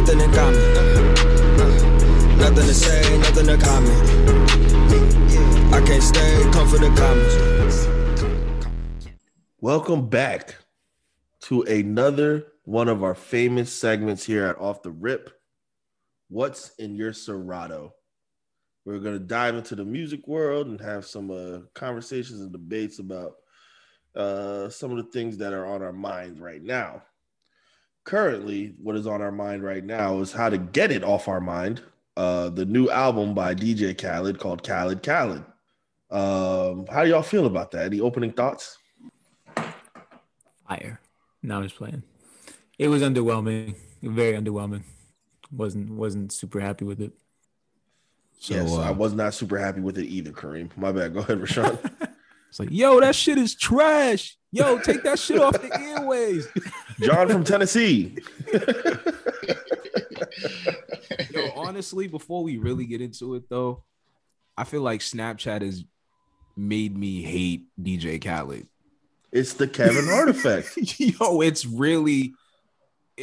nothing 0.00 0.20
in 0.20 0.32
common. 0.32 1.14
Nothing 2.38 2.66
to 2.66 2.74
say, 2.74 3.18
nothing 3.18 3.46
to 3.48 3.58
comment. 3.58 4.10
I 5.74 5.80
can't 5.82 6.02
stay, 6.02 6.42
come 6.52 6.68
for 6.68 6.78
the 6.78 6.88
comments. 6.96 7.86
Welcome 9.60 10.08
back 10.08 10.56
to 11.42 11.62
another 11.62 12.46
one 12.64 12.88
of 12.88 13.04
our 13.04 13.14
famous 13.14 13.70
segments 13.70 14.24
here 14.24 14.46
at 14.46 14.58
Off 14.58 14.80
the 14.82 14.90
Rip. 14.90 15.38
What's 16.28 16.70
in 16.76 16.94
your 16.94 17.12
Serato? 17.12 17.92
We're 18.86 19.00
going 19.00 19.18
to 19.18 19.24
dive 19.24 19.54
into 19.54 19.74
the 19.74 19.84
music 19.84 20.26
world 20.26 20.68
and 20.68 20.80
have 20.80 21.04
some 21.04 21.30
uh, 21.30 21.58
conversations 21.74 22.40
and 22.40 22.50
debates 22.50 23.00
about 23.00 23.32
uh, 24.16 24.70
some 24.70 24.92
of 24.92 24.96
the 24.96 25.12
things 25.12 25.36
that 25.36 25.52
are 25.52 25.66
on 25.66 25.82
our 25.82 25.92
minds 25.92 26.40
right 26.40 26.62
now. 26.62 27.02
Currently, 28.10 28.74
what 28.82 28.96
is 28.96 29.06
on 29.06 29.22
our 29.22 29.30
mind 29.30 29.62
right 29.62 29.84
now 29.84 30.18
is 30.18 30.32
how 30.32 30.50
to 30.50 30.58
get 30.58 30.90
it 30.90 31.04
off 31.04 31.28
our 31.28 31.40
mind. 31.40 31.80
Uh, 32.16 32.48
the 32.48 32.64
new 32.64 32.90
album 32.90 33.34
by 33.34 33.54
DJ 33.54 33.96
Khaled 33.96 34.40
called 34.40 34.66
Khaled 34.66 35.00
Khaled. 35.00 35.44
Um, 36.10 36.88
how 36.88 37.04
do 37.04 37.10
y'all 37.10 37.22
feel 37.22 37.46
about 37.46 37.70
that? 37.70 37.84
Any 37.84 38.00
opening 38.00 38.32
thoughts? 38.32 38.78
Fire. 40.68 41.00
No, 41.44 41.58
I'm 41.58 41.62
just 41.62 41.76
playing. 41.76 42.02
It 42.80 42.88
was 42.88 43.00
underwhelming. 43.02 43.76
Very 44.02 44.36
underwhelming. 44.36 44.82
wasn't 45.52 45.90
wasn't 45.90 46.32
super 46.32 46.58
happy 46.58 46.84
with 46.84 47.00
it. 47.00 47.12
So 48.40 48.54
yes, 48.54 48.72
uh, 48.72 48.80
I 48.80 48.90
was 48.90 49.14
not 49.14 49.34
super 49.34 49.56
happy 49.56 49.82
with 49.82 49.98
it 49.98 50.06
either, 50.06 50.32
Kareem. 50.32 50.76
My 50.76 50.90
bad. 50.90 51.14
Go 51.14 51.20
ahead, 51.20 51.38
Rashaan. 51.38 51.78
it's 52.48 52.58
like, 52.58 52.70
yo, 52.72 52.98
that 52.98 53.14
shit 53.14 53.38
is 53.38 53.54
trash. 53.54 54.36
Yo, 54.50 54.80
take 54.80 55.04
that 55.04 55.20
shit 55.20 55.40
off 55.40 55.62
the 55.62 55.80
airways. 55.80 56.48
John 57.00 57.28
from 57.28 57.44
Tennessee. 57.44 58.18
yo, 61.30 61.50
honestly, 61.56 62.06
before 62.08 62.42
we 62.42 62.58
really 62.58 62.84
get 62.86 63.00
into 63.00 63.34
it 63.34 63.48
though, 63.48 63.84
I 64.56 64.64
feel 64.64 64.82
like 64.82 65.00
Snapchat 65.00 65.62
has 65.62 65.84
made 66.56 66.96
me 66.96 67.22
hate 67.22 67.66
DJ 67.80 68.22
Khaled. 68.22 68.66
It's 69.32 69.54
the 69.54 69.68
Kevin 69.68 70.06
Hart 70.06 70.28
effect. 70.28 70.76
Yo, 70.98 71.40
it's 71.40 71.64
really 71.64 72.34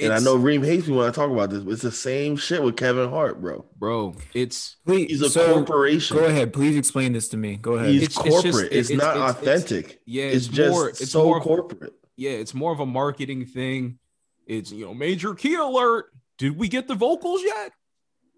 and 0.02 0.14
I 0.14 0.20
know 0.20 0.36
Reem 0.36 0.64
hates 0.64 0.88
me 0.88 0.96
when 0.96 1.08
I 1.08 1.12
talk 1.12 1.32
about 1.32 1.50
this, 1.50 1.64
but 1.64 1.72
it's 1.72 1.82
the 1.82 1.92
same 1.92 2.36
shit 2.36 2.62
with 2.62 2.76
Kevin 2.78 3.10
Hart, 3.10 3.42
bro. 3.42 3.66
Bro, 3.78 4.16
it's 4.34 4.78
please, 4.86 5.10
he's 5.10 5.22
a 5.22 5.30
so, 5.30 5.54
corporation. 5.54 6.18
Go 6.18 6.26
ahead, 6.26 6.54
please 6.54 6.78
explain 6.78 7.14
this 7.14 7.30
to 7.30 7.38
me. 7.38 7.58
Go 7.58 7.74
ahead. 7.74 7.90
He's 7.90 8.04
it's, 8.04 8.16
corporate. 8.16 8.46
It's, 8.46 8.58
just, 8.58 8.72
it's, 8.72 8.90
it's 8.92 9.02
not 9.02 9.18
authentic. 9.18 10.02
yeah, 10.06 10.26
it's, 10.26 10.48
just 10.48 10.72
more, 10.72 10.90
it's 10.90 11.12
so 11.12 11.24
more, 11.24 11.42
corporate. 11.42 11.94
Yeah, 12.18 12.32
it's 12.32 12.54
more 12.54 12.74
of 12.74 12.80
a 12.80 12.86
marketing 12.86 13.46
thing. 13.46 14.00
It's 14.46 14.72
you 14.72 14.86
know, 14.86 14.94
major 14.94 15.34
key 15.34 15.56
alert. 15.56 16.08
Did 16.38 16.58
we 16.58 16.68
get 16.68 16.88
the 16.88 16.96
vocals 16.96 17.42
yet? 17.44 17.72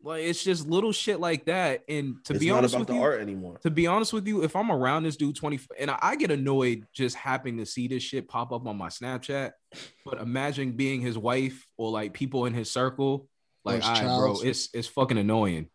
Like 0.04 0.24
it's 0.24 0.44
just 0.44 0.68
little 0.68 0.92
shit 0.92 1.20
like 1.20 1.46
that. 1.46 1.82
And 1.90 2.24
to 2.26 2.34
it's 2.34 2.40
be 2.40 2.52
honest 2.52 2.78
with 2.78 2.90
you, 2.90 3.02
art 3.02 3.20
anymore. 3.20 3.58
To 3.64 3.70
be 3.70 3.88
honest 3.88 4.14
with 4.14 4.28
you, 4.28 4.44
if 4.44 4.56
I'm 4.56 4.72
around 4.72 5.04
this 5.04 5.18
dude 5.18 5.36
20 5.36 5.60
and 5.78 5.92
I, 5.92 6.00
I 6.02 6.16
get 6.16 6.32
annoyed 6.32 6.86
just 6.94 7.16
happening 7.16 7.58
to 7.58 7.66
see 7.66 7.88
this 7.88 8.04
shit 8.04 8.28
pop 8.28 8.52
up 8.52 8.66
on 8.66 8.78
my 8.78 8.88
Snapchat. 8.88 9.52
But 10.06 10.22
imagine 10.22 10.74
being 10.74 11.02
his 11.02 11.18
wife 11.18 11.66
or 11.78 11.92
like 11.92 12.14
people 12.14 12.46
in 12.46 12.54
his 12.54 12.72
circle. 12.72 13.28
Like, 13.66 13.84
I, 13.84 14.02
bro, 14.04 14.38
it's 14.42 14.70
it's 14.74 14.88
fucking 14.88 15.18
annoying. 15.18 15.68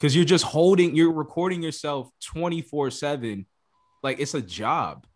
Cause 0.00 0.14
you're 0.14 0.24
just 0.24 0.44
holding, 0.44 0.94
you're 0.94 1.12
recording 1.12 1.62
yourself 1.62 2.08
24-7. 2.36 3.46
Like 4.02 4.20
it's 4.20 4.34
a 4.34 4.40
job. 4.40 5.06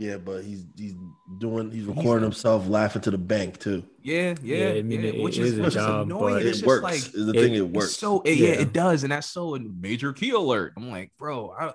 Yeah, 0.00 0.16
but 0.16 0.44
he's 0.44 0.64
he's 0.78 0.94
doing 1.36 1.70
he's 1.70 1.84
recording 1.84 2.22
himself 2.22 2.66
laughing 2.66 3.02
to 3.02 3.10
the 3.10 3.18
bank 3.18 3.58
too. 3.60 3.84
Yeah, 4.02 4.34
yeah, 4.42 4.56
yeah. 4.56 4.78
I 4.78 4.82
mean, 4.82 5.02
yeah. 5.02 5.10
It, 5.10 5.22
which 5.22 5.36
is, 5.36 5.60
which 5.60 5.74
job, 5.74 6.08
is 6.08 6.14
annoying. 6.14 6.46
It 6.46 6.62
works. 6.62 6.82
Like, 6.82 6.94
is 6.94 7.12
the 7.12 7.32
it, 7.32 7.34
thing. 7.34 7.54
It 7.54 7.68
works. 7.68 7.96
So 7.96 8.22
it, 8.22 8.38
yeah. 8.38 8.48
yeah. 8.48 8.54
it 8.60 8.72
does, 8.72 9.02
and 9.02 9.12
that's 9.12 9.26
so 9.26 9.54
a 9.56 9.58
major 9.58 10.14
key 10.14 10.30
alert. 10.30 10.72
I'm 10.78 10.90
like, 10.90 11.12
bro, 11.18 11.50
I, 11.50 11.66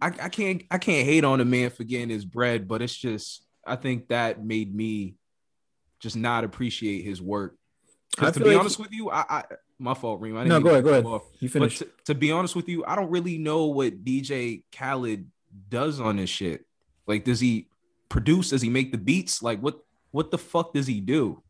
I, 0.00 0.06
I 0.22 0.28
can't 0.28 0.64
I 0.72 0.78
can't 0.78 1.06
hate 1.06 1.22
on 1.22 1.40
a 1.40 1.44
man 1.44 1.70
for 1.70 1.84
getting 1.84 2.08
his 2.08 2.24
bread, 2.24 2.66
but 2.66 2.82
it's 2.82 2.96
just 2.96 3.46
I 3.64 3.76
think 3.76 4.08
that 4.08 4.44
made 4.44 4.74
me 4.74 5.14
just 6.00 6.16
not 6.16 6.42
appreciate 6.42 7.04
his 7.04 7.22
work. 7.22 7.54
Because 8.10 8.34
to 8.34 8.40
be 8.40 8.46
like 8.46 8.58
honest 8.58 8.80
with 8.80 8.90
you, 8.90 9.12
I, 9.12 9.24
I 9.28 9.44
my 9.78 9.94
fault, 9.94 10.20
Reem. 10.20 10.36
I 10.36 10.42
didn't 10.42 10.48
no, 10.48 10.60
go 10.60 10.70
ahead, 10.70 10.82
go 10.82 10.90
ahead. 10.90 11.04
Off. 11.04 11.22
You 11.38 11.48
finish. 11.48 11.78
To, 11.78 11.88
to 12.06 12.16
be 12.16 12.32
honest 12.32 12.56
with 12.56 12.68
you, 12.68 12.84
I 12.84 12.96
don't 12.96 13.10
really 13.10 13.38
know 13.38 13.66
what 13.66 14.04
DJ 14.04 14.64
Khaled 14.76 15.30
does 15.68 16.00
on 16.00 16.16
this 16.16 16.28
shit. 16.28 16.64
Like, 17.06 17.24
does 17.24 17.40
he 17.40 17.68
produce? 18.08 18.50
Does 18.50 18.62
he 18.62 18.70
make 18.70 18.92
the 18.92 18.98
beats? 18.98 19.42
Like 19.42 19.60
what 19.60 19.78
what 20.10 20.30
the 20.30 20.38
fuck 20.38 20.72
does 20.72 20.86
he 20.86 21.00
do? 21.00 21.42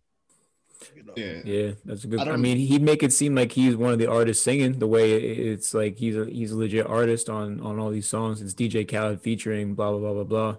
Yeah, 1.17 1.41
yeah, 1.45 1.71
that's 1.85 2.05
a 2.05 2.07
good. 2.09 2.21
I, 2.21 2.33
I 2.33 2.37
mean, 2.37 2.57
he'd 2.57 2.83
make 2.83 3.03
it 3.03 3.13
seem 3.13 3.35
like 3.35 3.53
he's 3.53 3.77
one 3.77 3.93
of 3.93 3.99
the 3.99 4.11
artists 4.11 4.43
singing. 4.43 4.79
The 4.79 4.87
way 4.87 5.13
it's 5.13 5.73
like 5.73 5.97
he's 5.97 6.17
a 6.17 6.27
he's 6.27 6.53
a 6.53 6.57
legit 6.57 6.87
artist 6.87 7.29
on 7.29 7.61
on 7.61 7.79
all 7.79 7.91
these 7.91 8.09
songs. 8.09 8.43
It's 8.43 8.55
DJ 8.55 8.91
Khaled 8.91 9.21
featuring 9.21 9.75
blah 9.75 9.91
blah 9.91 10.01
blah 10.01 10.13
blah 10.13 10.25
blah. 10.25 10.57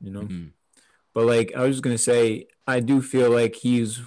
You 0.00 0.10
know, 0.10 0.22
mm-hmm. 0.22 0.46
but 1.12 1.26
like 1.26 1.52
I 1.54 1.62
was 1.62 1.76
just 1.76 1.82
gonna 1.82 1.98
say, 1.98 2.46
I 2.66 2.80
do 2.80 3.02
feel 3.02 3.30
like 3.30 3.54
he's 3.54 4.00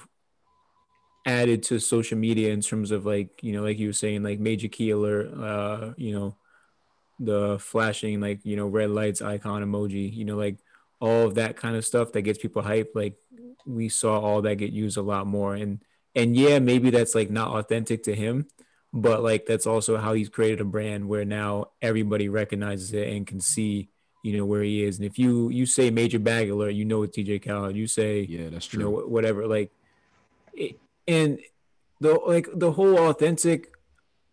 added 1.25 1.63
to 1.63 1.79
social 1.79 2.17
media 2.17 2.51
in 2.51 2.61
terms 2.61 2.91
of 2.91 3.05
like 3.05 3.43
you 3.43 3.53
know, 3.53 3.63
like 3.63 3.77
you 3.77 3.87
were 3.87 3.93
saying, 3.93 4.23
like 4.23 4.39
major 4.39 4.67
key 4.67 4.89
alert. 4.89 5.33
Uh, 5.33 5.93
you 5.97 6.13
know, 6.13 6.35
the 7.25 7.57
flashing 7.59 8.19
like 8.19 8.45
you 8.45 8.55
know 8.55 8.67
red 8.67 8.89
lights 8.89 9.21
icon 9.21 9.63
emoji. 9.63 10.13
You 10.13 10.25
know, 10.25 10.37
like 10.37 10.57
all 10.99 11.27
of 11.27 11.35
that 11.35 11.57
kind 11.57 11.75
of 11.75 11.85
stuff 11.85 12.11
that 12.13 12.21
gets 12.21 12.39
people 12.39 12.61
hyped 12.61 12.95
like 12.95 13.15
we 13.65 13.89
saw 13.89 14.19
all 14.19 14.41
that 14.41 14.55
get 14.55 14.71
used 14.71 14.97
a 14.97 15.01
lot 15.01 15.27
more. 15.27 15.55
And 15.55 15.83
and 16.15 16.35
yeah 16.35 16.59
maybe 16.59 16.89
that's 16.91 17.15
like 17.15 17.31
not 17.31 17.55
authentic 17.55 18.03
to 18.03 18.13
him 18.15 18.47
but 18.93 19.23
like 19.23 19.45
that's 19.45 19.65
also 19.65 19.97
how 19.97 20.13
he's 20.13 20.29
created 20.29 20.61
a 20.61 20.65
brand 20.65 21.09
where 21.09 21.25
now 21.25 21.71
everybody 21.81 22.29
recognizes 22.29 22.93
it 22.93 23.09
and 23.09 23.25
can 23.25 23.39
see 23.39 23.89
you 24.23 24.37
know 24.37 24.45
where 24.45 24.63
he 24.63 24.83
is. 24.83 24.97
And 24.97 25.05
if 25.05 25.19
you 25.19 25.49
you 25.49 25.65
say 25.65 25.89
major 25.89 26.19
bag 26.19 26.49
alert 26.49 26.69
you 26.69 26.85
know 26.85 27.03
it's 27.03 27.17
DJ 27.17 27.43
Khaled. 27.43 27.75
You 27.75 27.87
say 27.87 28.21
yeah 28.21 28.49
that's 28.49 28.67
true 28.67 28.79
you 28.79 28.85
know 28.85 29.07
whatever 29.07 29.47
like 29.47 29.71
it, 30.53 30.77
and 31.07 31.39
the 31.99 32.13
like 32.25 32.47
the 32.53 32.71
whole 32.71 32.97
authentic 32.99 33.73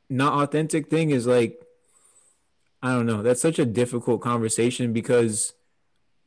not 0.09 0.43
authentic 0.43 0.91
thing 0.91 1.11
is 1.11 1.27
like 1.27 1.65
i 2.83 2.91
don't 2.91 3.07
know 3.07 3.23
that's 3.23 3.43
such 3.43 3.59
a 3.59 3.67
difficult 3.67 4.21
conversation 4.21 4.93
because 4.93 5.55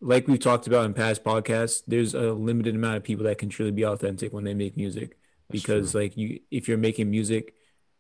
like 0.04 0.28
we've 0.28 0.40
talked 0.40 0.68
about 0.68 0.86
in 0.86 0.94
past 0.94 1.24
podcasts, 1.24 1.82
there's 1.88 2.14
a 2.14 2.34
limited 2.34 2.76
amount 2.76 2.98
of 2.98 3.04
people 3.04 3.24
that 3.26 3.38
can 3.38 3.50
truly 3.50 3.72
be 3.72 3.86
authentic 3.86 4.34
when 4.34 4.44
they 4.44 4.54
make 4.54 4.76
music. 4.76 5.18
That's 5.50 5.62
because 5.62 5.92
true. 5.92 6.02
like 6.02 6.18
you 6.18 6.42
if 6.52 6.68
you're 6.68 6.78
making 6.78 7.10
music, 7.10 7.54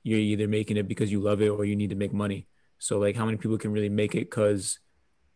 you're 0.04 0.20
either 0.20 0.48
making 0.48 0.78
it 0.78 0.88
because 0.88 1.12
you 1.12 1.22
love 1.22 1.42
it 1.42 1.50
or 1.50 1.66
you 1.66 1.76
need 1.76 1.92
to 1.92 1.96
make 1.96 2.14
money. 2.14 2.48
So 2.78 3.00
like 3.00 3.16
how 3.16 3.26
many 3.26 3.38
people 3.38 3.58
can 3.58 3.72
really 3.72 3.90
make 3.90 4.16
it 4.16 4.30
because 4.30 4.80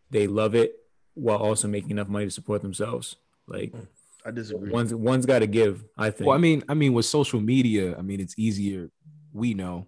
they 0.10 0.28
love 0.28 0.56
it 0.56 0.76
while 1.14 1.38
also 1.38 1.68
making 1.68 1.92
enough 1.92 2.10
money 2.10 2.26
to 2.26 2.32
support 2.32 2.62
themselves? 2.62 3.16
Like 3.48 3.72
hmm. 3.72 3.84
I 4.26 4.32
disagree. 4.32 4.70
One's 4.70 4.94
one's 4.94 5.26
got 5.26 5.40
to 5.40 5.48
give. 5.48 5.86
I 5.98 6.10
think. 6.10 6.28
Well, 6.28 6.36
I 6.36 6.40
mean, 6.40 6.64
I 6.68 6.74
mean, 6.74 6.94
with 6.94 7.06
social 7.06 7.40
media, 7.40 7.98
I 7.98 8.02
mean, 8.02 8.20
it's 8.20 8.38
easier. 8.38 8.90
We 9.32 9.54
know 9.54 9.88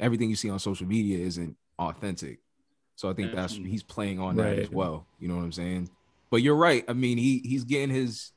everything 0.00 0.30
you 0.30 0.36
see 0.36 0.48
on 0.48 0.58
social 0.58 0.86
media 0.86 1.18
isn't 1.18 1.56
authentic, 1.78 2.38
so 2.96 3.10
I 3.10 3.12
think 3.12 3.34
that's 3.34 3.54
mm-hmm. 3.54 3.66
he's 3.66 3.82
playing 3.82 4.18
on 4.18 4.36
right. 4.36 4.56
that 4.56 4.58
as 4.58 4.70
well. 4.70 5.06
You 5.20 5.28
know 5.28 5.36
what 5.36 5.42
I'm 5.42 5.52
saying? 5.52 5.90
But 6.30 6.38
you're 6.38 6.56
right. 6.56 6.84
I 6.88 6.94
mean, 6.94 7.18
he 7.18 7.38
he's 7.44 7.64
getting 7.64 7.94
his 7.94 8.32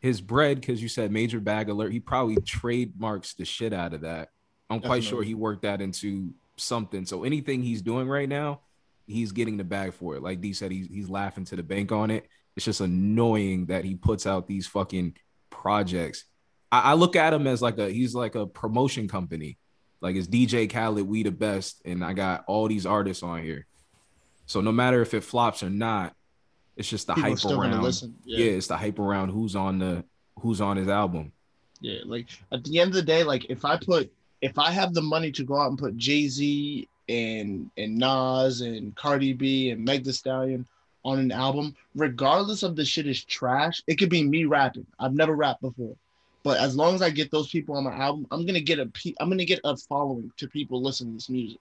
his 0.00 0.20
bread 0.20 0.60
because 0.60 0.82
you 0.82 0.88
said 0.88 1.12
major 1.12 1.38
bag 1.38 1.68
alert. 1.68 1.92
He 1.92 2.00
probably 2.00 2.36
trademarks 2.36 3.34
the 3.34 3.44
shit 3.44 3.72
out 3.72 3.92
of 3.92 4.00
that. 4.00 4.30
I'm 4.68 4.78
Definitely. 4.78 4.88
quite 4.88 5.04
sure 5.04 5.22
he 5.22 5.34
worked 5.34 5.62
that 5.62 5.80
into 5.82 6.32
something. 6.56 7.04
So 7.04 7.22
anything 7.22 7.62
he's 7.62 7.82
doing 7.82 8.08
right 8.08 8.28
now, 8.28 8.60
he's 9.06 9.30
getting 9.30 9.58
the 9.58 9.64
bag 9.64 9.92
for 9.92 10.16
it. 10.16 10.22
Like 10.22 10.40
D 10.40 10.54
said, 10.54 10.72
he's 10.72 10.88
he's 10.88 11.10
laughing 11.10 11.44
to 11.44 11.56
the 11.56 11.62
bank 11.62 11.92
on 11.92 12.10
it. 12.10 12.26
It's 12.56 12.64
just 12.64 12.80
annoying 12.80 13.66
that 13.66 13.84
he 13.84 13.94
puts 13.94 14.26
out 14.26 14.48
these 14.48 14.66
fucking 14.66 15.16
projects. 15.50 16.24
I, 16.70 16.80
I 16.80 16.92
look 16.94 17.14
at 17.14 17.34
him 17.34 17.46
as 17.46 17.60
like 17.60 17.78
a 17.78 17.90
he's 17.90 18.14
like 18.14 18.36
a 18.36 18.46
promotion 18.46 19.06
company. 19.06 19.58
Like 20.00 20.16
it's 20.16 20.26
DJ 20.26 20.68
Khaled, 20.68 21.06
we 21.06 21.22
the 21.22 21.30
best, 21.30 21.82
and 21.84 22.02
I 22.02 22.14
got 22.14 22.44
all 22.48 22.66
these 22.68 22.86
artists 22.86 23.22
on 23.22 23.42
here. 23.42 23.66
So 24.46 24.60
no 24.60 24.72
matter 24.72 25.00
if 25.02 25.14
it 25.14 25.22
flops 25.22 25.62
or 25.62 25.70
not, 25.70 26.14
it's 26.76 26.88
just 26.88 27.06
the 27.06 27.14
People 27.14 27.36
hype 27.36 27.44
around. 27.44 27.84
Yeah. 28.24 28.38
yeah, 28.38 28.52
it's 28.52 28.66
the 28.66 28.76
hype 28.76 28.98
around 28.98 29.28
who's 29.28 29.54
on 29.54 29.78
the 29.78 30.04
who's 30.38 30.60
on 30.60 30.76
his 30.76 30.88
album. 30.88 31.32
Yeah, 31.80 32.00
like 32.04 32.28
at 32.50 32.64
the 32.64 32.80
end 32.80 32.90
of 32.90 32.94
the 32.94 33.02
day, 33.02 33.24
like 33.24 33.46
if 33.50 33.64
I 33.64 33.76
put 33.76 34.10
if 34.40 34.58
I 34.58 34.70
have 34.70 34.94
the 34.94 35.02
money 35.02 35.30
to 35.32 35.44
go 35.44 35.58
out 35.58 35.70
and 35.70 35.78
put 35.78 35.96
Jay 35.96 36.28
Z 36.28 36.88
and 37.08 37.70
and 37.76 37.96
Nas 37.96 38.60
and 38.60 38.94
Cardi 38.96 39.32
B 39.32 39.70
and 39.70 39.84
Meg 39.84 40.04
Thee 40.04 40.12
Stallion 40.12 40.66
on 41.04 41.18
an 41.18 41.32
album, 41.32 41.74
regardless 41.94 42.62
of 42.62 42.76
the 42.76 42.84
shit 42.84 43.06
is 43.06 43.24
trash, 43.24 43.82
it 43.86 43.96
could 43.96 44.10
be 44.10 44.22
me 44.22 44.44
rapping. 44.44 44.86
I've 44.98 45.14
never 45.14 45.34
rapped 45.34 45.60
before, 45.60 45.96
but 46.42 46.58
as 46.58 46.76
long 46.76 46.94
as 46.94 47.02
I 47.02 47.10
get 47.10 47.30
those 47.30 47.48
people 47.48 47.76
on 47.76 47.84
my 47.84 47.94
album, 47.94 48.26
I'm 48.30 48.46
gonna 48.46 48.60
get 48.60 48.78
a 48.78 48.90
I'm 49.20 49.28
gonna 49.28 49.44
get 49.44 49.60
a 49.64 49.76
following 49.76 50.32
to 50.38 50.48
people 50.48 50.80
listening 50.80 51.12
to 51.12 51.16
this 51.16 51.28
music, 51.28 51.58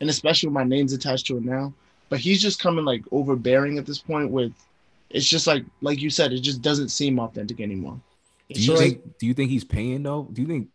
and 0.00 0.10
especially 0.10 0.48
when 0.48 0.54
my 0.54 0.64
name's 0.64 0.92
attached 0.92 1.26
to 1.28 1.38
it 1.38 1.44
now, 1.44 1.72
but 2.08 2.18
he's 2.18 2.40
just 2.40 2.60
coming 2.60 2.84
like 2.84 3.02
overbearing 3.12 3.78
at 3.78 3.86
this 3.86 3.98
point 3.98 4.30
with 4.30 4.52
it's 5.10 5.26
just 5.26 5.46
like 5.46 5.64
like 5.80 6.00
you 6.00 6.10
said 6.10 6.32
it 6.32 6.40
just 6.40 6.62
doesn't 6.62 6.88
seem 6.88 7.18
authentic 7.18 7.60
anymore 7.60 8.00
Do 8.52 8.60
you 8.60 8.76
think? 8.76 9.18
Do 9.18 9.26
you 9.26 9.34
think 9.34 9.50
he's 9.50 9.64
paying 9.64 10.02
though? 10.02 10.28
Do 10.32 10.42
you 10.42 10.48
think 10.48 10.68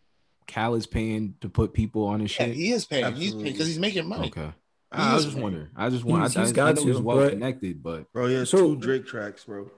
Cal 0.48 0.76
is 0.76 0.86
paying 0.86 1.36
to 1.42 1.50
put 1.50 1.74
people 1.74 2.06
on 2.06 2.20
his 2.20 2.38
yeah, 2.38 2.48
shit? 2.48 2.56
He 2.56 2.72
is 2.72 2.86
paying. 2.86 3.06
Absolutely. 3.06 3.26
He's 3.26 3.34
paying 3.36 3.54
because 3.54 3.68
he's 3.68 3.80
making 3.80 4.08
money. 4.08 4.28
Okay. 4.28 4.52
I, 4.92 5.16
was 5.16 5.24
just 5.24 5.38
wondering. 5.38 5.70
I 5.76 5.90
just 5.90 6.04
want. 6.04 6.24
He's, 6.24 6.36
I, 6.36 6.42
he's 6.42 6.58
I, 6.58 6.70
I 6.70 6.72
know 6.74 6.82
to, 6.82 6.88
he's 6.88 7.00
well 7.00 7.30
connected, 7.30 7.82
but 7.82 8.12
bro, 8.12 8.28
yeah, 8.28 8.44
so, 8.44 8.58
two 8.58 8.76
Drake 8.76 9.06
tracks, 9.06 9.46
bro. 9.46 9.72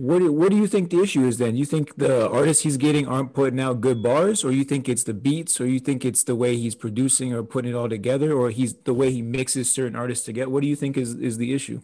What 0.00 0.20
do, 0.20 0.32
what 0.32 0.50
do 0.50 0.56
you 0.56 0.66
think 0.66 0.88
the 0.88 1.02
issue 1.02 1.26
is 1.26 1.36
then? 1.36 1.56
You 1.56 1.66
think 1.66 1.94
the 1.96 2.26
artists 2.26 2.62
he's 2.62 2.78
getting 2.78 3.06
aren't 3.06 3.34
putting 3.34 3.60
out 3.60 3.82
good 3.82 4.02
bars, 4.02 4.42
or 4.42 4.50
you 4.50 4.64
think 4.64 4.88
it's 4.88 5.04
the 5.04 5.12
beats, 5.12 5.60
or 5.60 5.66
you 5.66 5.78
think 5.78 6.06
it's 6.06 6.24
the 6.24 6.34
way 6.34 6.56
he's 6.56 6.74
producing 6.74 7.34
or 7.34 7.42
putting 7.42 7.72
it 7.72 7.74
all 7.74 7.90
together, 7.90 8.32
or 8.32 8.48
he's 8.48 8.72
the 8.72 8.94
way 8.94 9.12
he 9.12 9.20
mixes 9.20 9.70
certain 9.70 9.94
artists 9.94 10.24
together? 10.24 10.48
What 10.48 10.62
do 10.62 10.68
you 10.68 10.76
think 10.76 10.96
is 10.96 11.16
is 11.16 11.36
the 11.36 11.52
issue? 11.52 11.82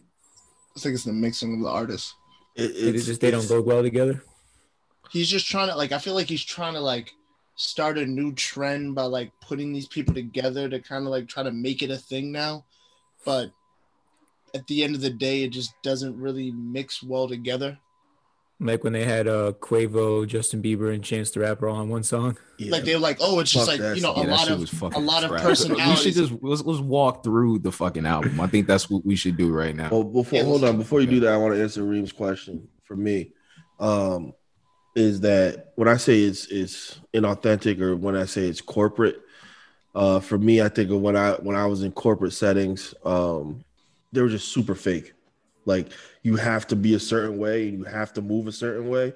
I 0.75 0.79
think 0.79 0.95
it's 0.95 1.03
the 1.03 1.13
mixing 1.13 1.53
of 1.53 1.59
the 1.61 1.69
artists. 1.69 2.11
It, 2.55 2.71
it's, 2.95 3.05
just 3.05 3.21
they 3.21 3.29
don't 3.29 3.47
go 3.47 3.61
well 3.61 3.83
together. 3.83 4.23
He's 5.11 5.29
just 5.29 5.45
trying 5.45 5.69
to 5.69 5.75
like. 5.75 5.91
I 5.91 5.99
feel 5.99 6.15
like 6.15 6.27
he's 6.27 6.43
trying 6.43 6.73
to 6.73 6.81
like 6.81 7.11
start 7.55 7.99
a 7.99 8.05
new 8.07 8.33
trend 8.33 8.95
by 8.95 9.03
like 9.03 9.31
putting 9.41 9.73
these 9.73 9.87
people 9.87 10.15
together 10.15 10.67
to 10.67 10.79
kind 10.79 11.05
of 11.05 11.11
like 11.11 11.27
try 11.27 11.43
to 11.43 11.51
make 11.51 11.83
it 11.83 11.91
a 11.91 11.97
thing 11.97 12.31
now, 12.31 12.65
but 13.25 13.51
at 14.55 14.65
the 14.65 14.83
end 14.83 14.95
of 14.95 15.01
the 15.01 15.11
day, 15.11 15.43
it 15.43 15.51
just 15.51 15.71
doesn't 15.83 16.19
really 16.19 16.49
mix 16.49 17.03
well 17.03 17.27
together. 17.27 17.77
Like 18.59 18.83
when 18.83 18.93
they 18.93 19.05
had 19.05 19.27
uh 19.27 19.53
Quavo, 19.59 20.25
Justin 20.25 20.63
Bieber, 20.63 20.91
and 20.93 21.03
Chance 21.03 21.31
the 21.31 21.41
Rapper 21.41 21.69
all 21.69 21.77
on 21.77 21.89
one 21.89 22.01
song. 22.01 22.37
Yeah. 22.57 22.71
Like 22.71 22.85
they're 22.85 22.97
like, 22.97 23.17
oh, 23.21 23.39
it's 23.39 23.51
just 23.51 23.67
like 23.67 23.79
you 23.79 24.01
know 24.01 24.15
yeah, 24.17 24.23
a 24.23 24.27
lot 24.27 24.49
of 24.49 24.81
a 24.81 24.99
lot 24.99 25.23
of 25.23 25.29
personalities. 25.29 25.89
We 25.89 26.11
should 26.11 26.13
just 26.15 26.43
let's, 26.43 26.63
let's 26.63 26.79
walk 26.79 27.23
through 27.23 27.59
the 27.59 27.71
fucking 27.71 28.07
album. 28.07 28.39
I 28.39 28.47
think 28.47 28.65
that's 28.65 28.89
what 28.89 29.05
we 29.05 29.15
should 29.15 29.37
do 29.37 29.51
right 29.51 29.75
now. 29.75 29.89
Well, 29.91 30.03
before 30.03 30.39
yeah, 30.39 30.43
hold 30.43 30.63
on, 30.63 30.77
before 30.77 31.01
you 31.01 31.07
do 31.07 31.19
that, 31.19 31.33
I 31.33 31.37
want 31.37 31.53
to 31.53 31.61
answer 31.61 31.83
Reem's 31.83 32.11
question 32.11 32.67
for 32.83 32.95
me. 32.95 33.31
Um, 33.79 34.33
is 34.95 35.19
that 35.21 35.73
when 35.75 35.87
I 35.87 35.97
say 35.97 36.21
it's 36.21 36.47
it's 36.47 36.99
inauthentic 37.13 37.79
or 37.79 37.95
when 37.95 38.15
I 38.15 38.25
say 38.25 38.47
it's 38.47 38.61
corporate, 38.61 39.21
uh, 39.93 40.19
for 40.19 40.39
me, 40.39 40.61
I 40.61 40.69
think 40.69 40.89
of 40.89 40.99
when 40.99 41.15
I 41.15 41.33
when 41.33 41.55
I 41.55 41.67
was 41.67 41.83
in 41.83 41.91
corporate 41.91 42.33
settings, 42.33 42.95
um, 43.05 43.63
they 44.11 44.21
were 44.21 44.29
just 44.29 44.47
super 44.47 44.73
fake. 44.73 45.13
Like 45.67 45.89
you 46.23 46.37
have 46.37 46.65
to 46.67 46.75
be 46.77 46.95
a 46.95 46.99
certain 46.99 47.37
way 47.37 47.67
and 47.67 47.77
you 47.77 47.83
have 47.83 48.13
to 48.13 48.21
move 48.21 48.47
a 48.47 48.53
certain 48.53 48.89
way. 48.89 49.13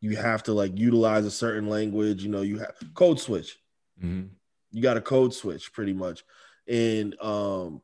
You 0.00 0.16
have 0.16 0.44
to 0.44 0.54
like 0.54 0.78
utilize 0.78 1.26
a 1.26 1.30
certain 1.30 1.68
language. 1.68 2.22
You 2.22 2.30
know, 2.30 2.42
you 2.42 2.58
have 2.58 2.76
code 2.94 3.18
switch. 3.18 3.58
Mm-hmm. 4.02 4.28
You 4.70 4.82
got 4.82 4.96
a 4.96 5.00
code 5.00 5.34
switch 5.34 5.72
pretty 5.72 5.92
much. 5.92 6.24
And 6.68 7.20
um, 7.20 7.82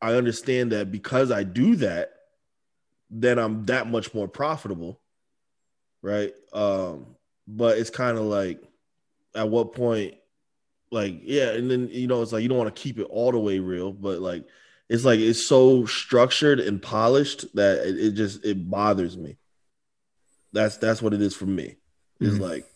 I 0.00 0.14
understand 0.14 0.70
that 0.70 0.92
because 0.92 1.32
I 1.32 1.42
do 1.42 1.74
that, 1.76 2.12
then 3.10 3.40
I'm 3.40 3.66
that 3.66 3.88
much 3.88 4.14
more 4.14 4.28
profitable. 4.28 5.00
Right. 6.00 6.32
Um, 6.52 7.16
but 7.48 7.78
it's 7.78 7.90
kind 7.90 8.18
of 8.18 8.24
like 8.24 8.62
at 9.34 9.48
what 9.48 9.72
point, 9.72 10.14
like, 10.92 11.22
yeah, 11.24 11.50
and 11.50 11.68
then 11.68 11.88
you 11.90 12.06
know, 12.06 12.22
it's 12.22 12.32
like 12.32 12.42
you 12.42 12.48
don't 12.48 12.58
want 12.58 12.74
to 12.74 12.80
keep 12.80 13.00
it 13.00 13.08
all 13.10 13.32
the 13.32 13.38
way 13.38 13.58
real, 13.58 13.92
but 13.92 14.20
like 14.20 14.46
it's 14.88 15.04
like 15.04 15.20
it's 15.20 15.44
so 15.44 15.84
structured 15.86 16.60
and 16.60 16.80
polished 16.80 17.54
that 17.54 17.86
it, 17.86 17.98
it 17.98 18.10
just 18.12 18.44
it 18.44 18.70
bothers 18.70 19.16
me. 19.16 19.36
That's 20.52 20.78
that's 20.78 21.02
what 21.02 21.12
it 21.12 21.20
is 21.20 21.36
for 21.36 21.46
me. 21.46 21.76
It's 22.20 22.34
mm-hmm. 22.34 22.42
like 22.42 22.66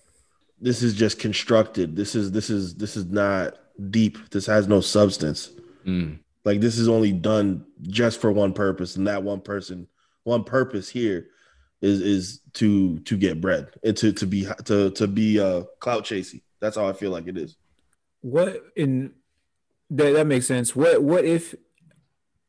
this 0.60 0.82
is 0.82 0.94
just 0.94 1.18
constructed. 1.18 1.96
This 1.96 2.14
is 2.14 2.30
this 2.30 2.50
is 2.50 2.74
this 2.74 2.96
is 2.96 3.06
not 3.06 3.56
deep. 3.90 4.30
This 4.30 4.46
has 4.46 4.68
no 4.68 4.80
substance. 4.80 5.50
Mm. 5.86 6.18
Like 6.44 6.60
this 6.60 6.78
is 6.78 6.88
only 6.88 7.12
done 7.12 7.64
just 7.82 8.20
for 8.20 8.30
one 8.30 8.52
purpose, 8.52 8.96
and 8.96 9.06
that 9.06 9.22
one 9.22 9.40
person, 9.40 9.88
one 10.24 10.44
purpose 10.44 10.88
here 10.88 11.28
is 11.80 12.00
is 12.00 12.40
to 12.54 12.98
to 13.00 13.16
get 13.16 13.40
bread 13.40 13.68
and 13.82 13.96
to 13.96 14.12
to 14.12 14.26
be 14.26 14.46
to 14.64 14.90
to 14.90 15.06
be 15.06 15.40
uh 15.40 15.62
clout 15.80 16.04
chasing. 16.04 16.42
That's 16.60 16.76
how 16.76 16.86
I 16.86 16.92
feel 16.92 17.10
like 17.10 17.26
it 17.26 17.38
is. 17.38 17.56
What 18.20 18.62
in 18.76 19.14
that 19.90 20.12
that 20.12 20.26
makes 20.26 20.46
sense. 20.46 20.76
What 20.76 21.02
what 21.02 21.24
if 21.24 21.54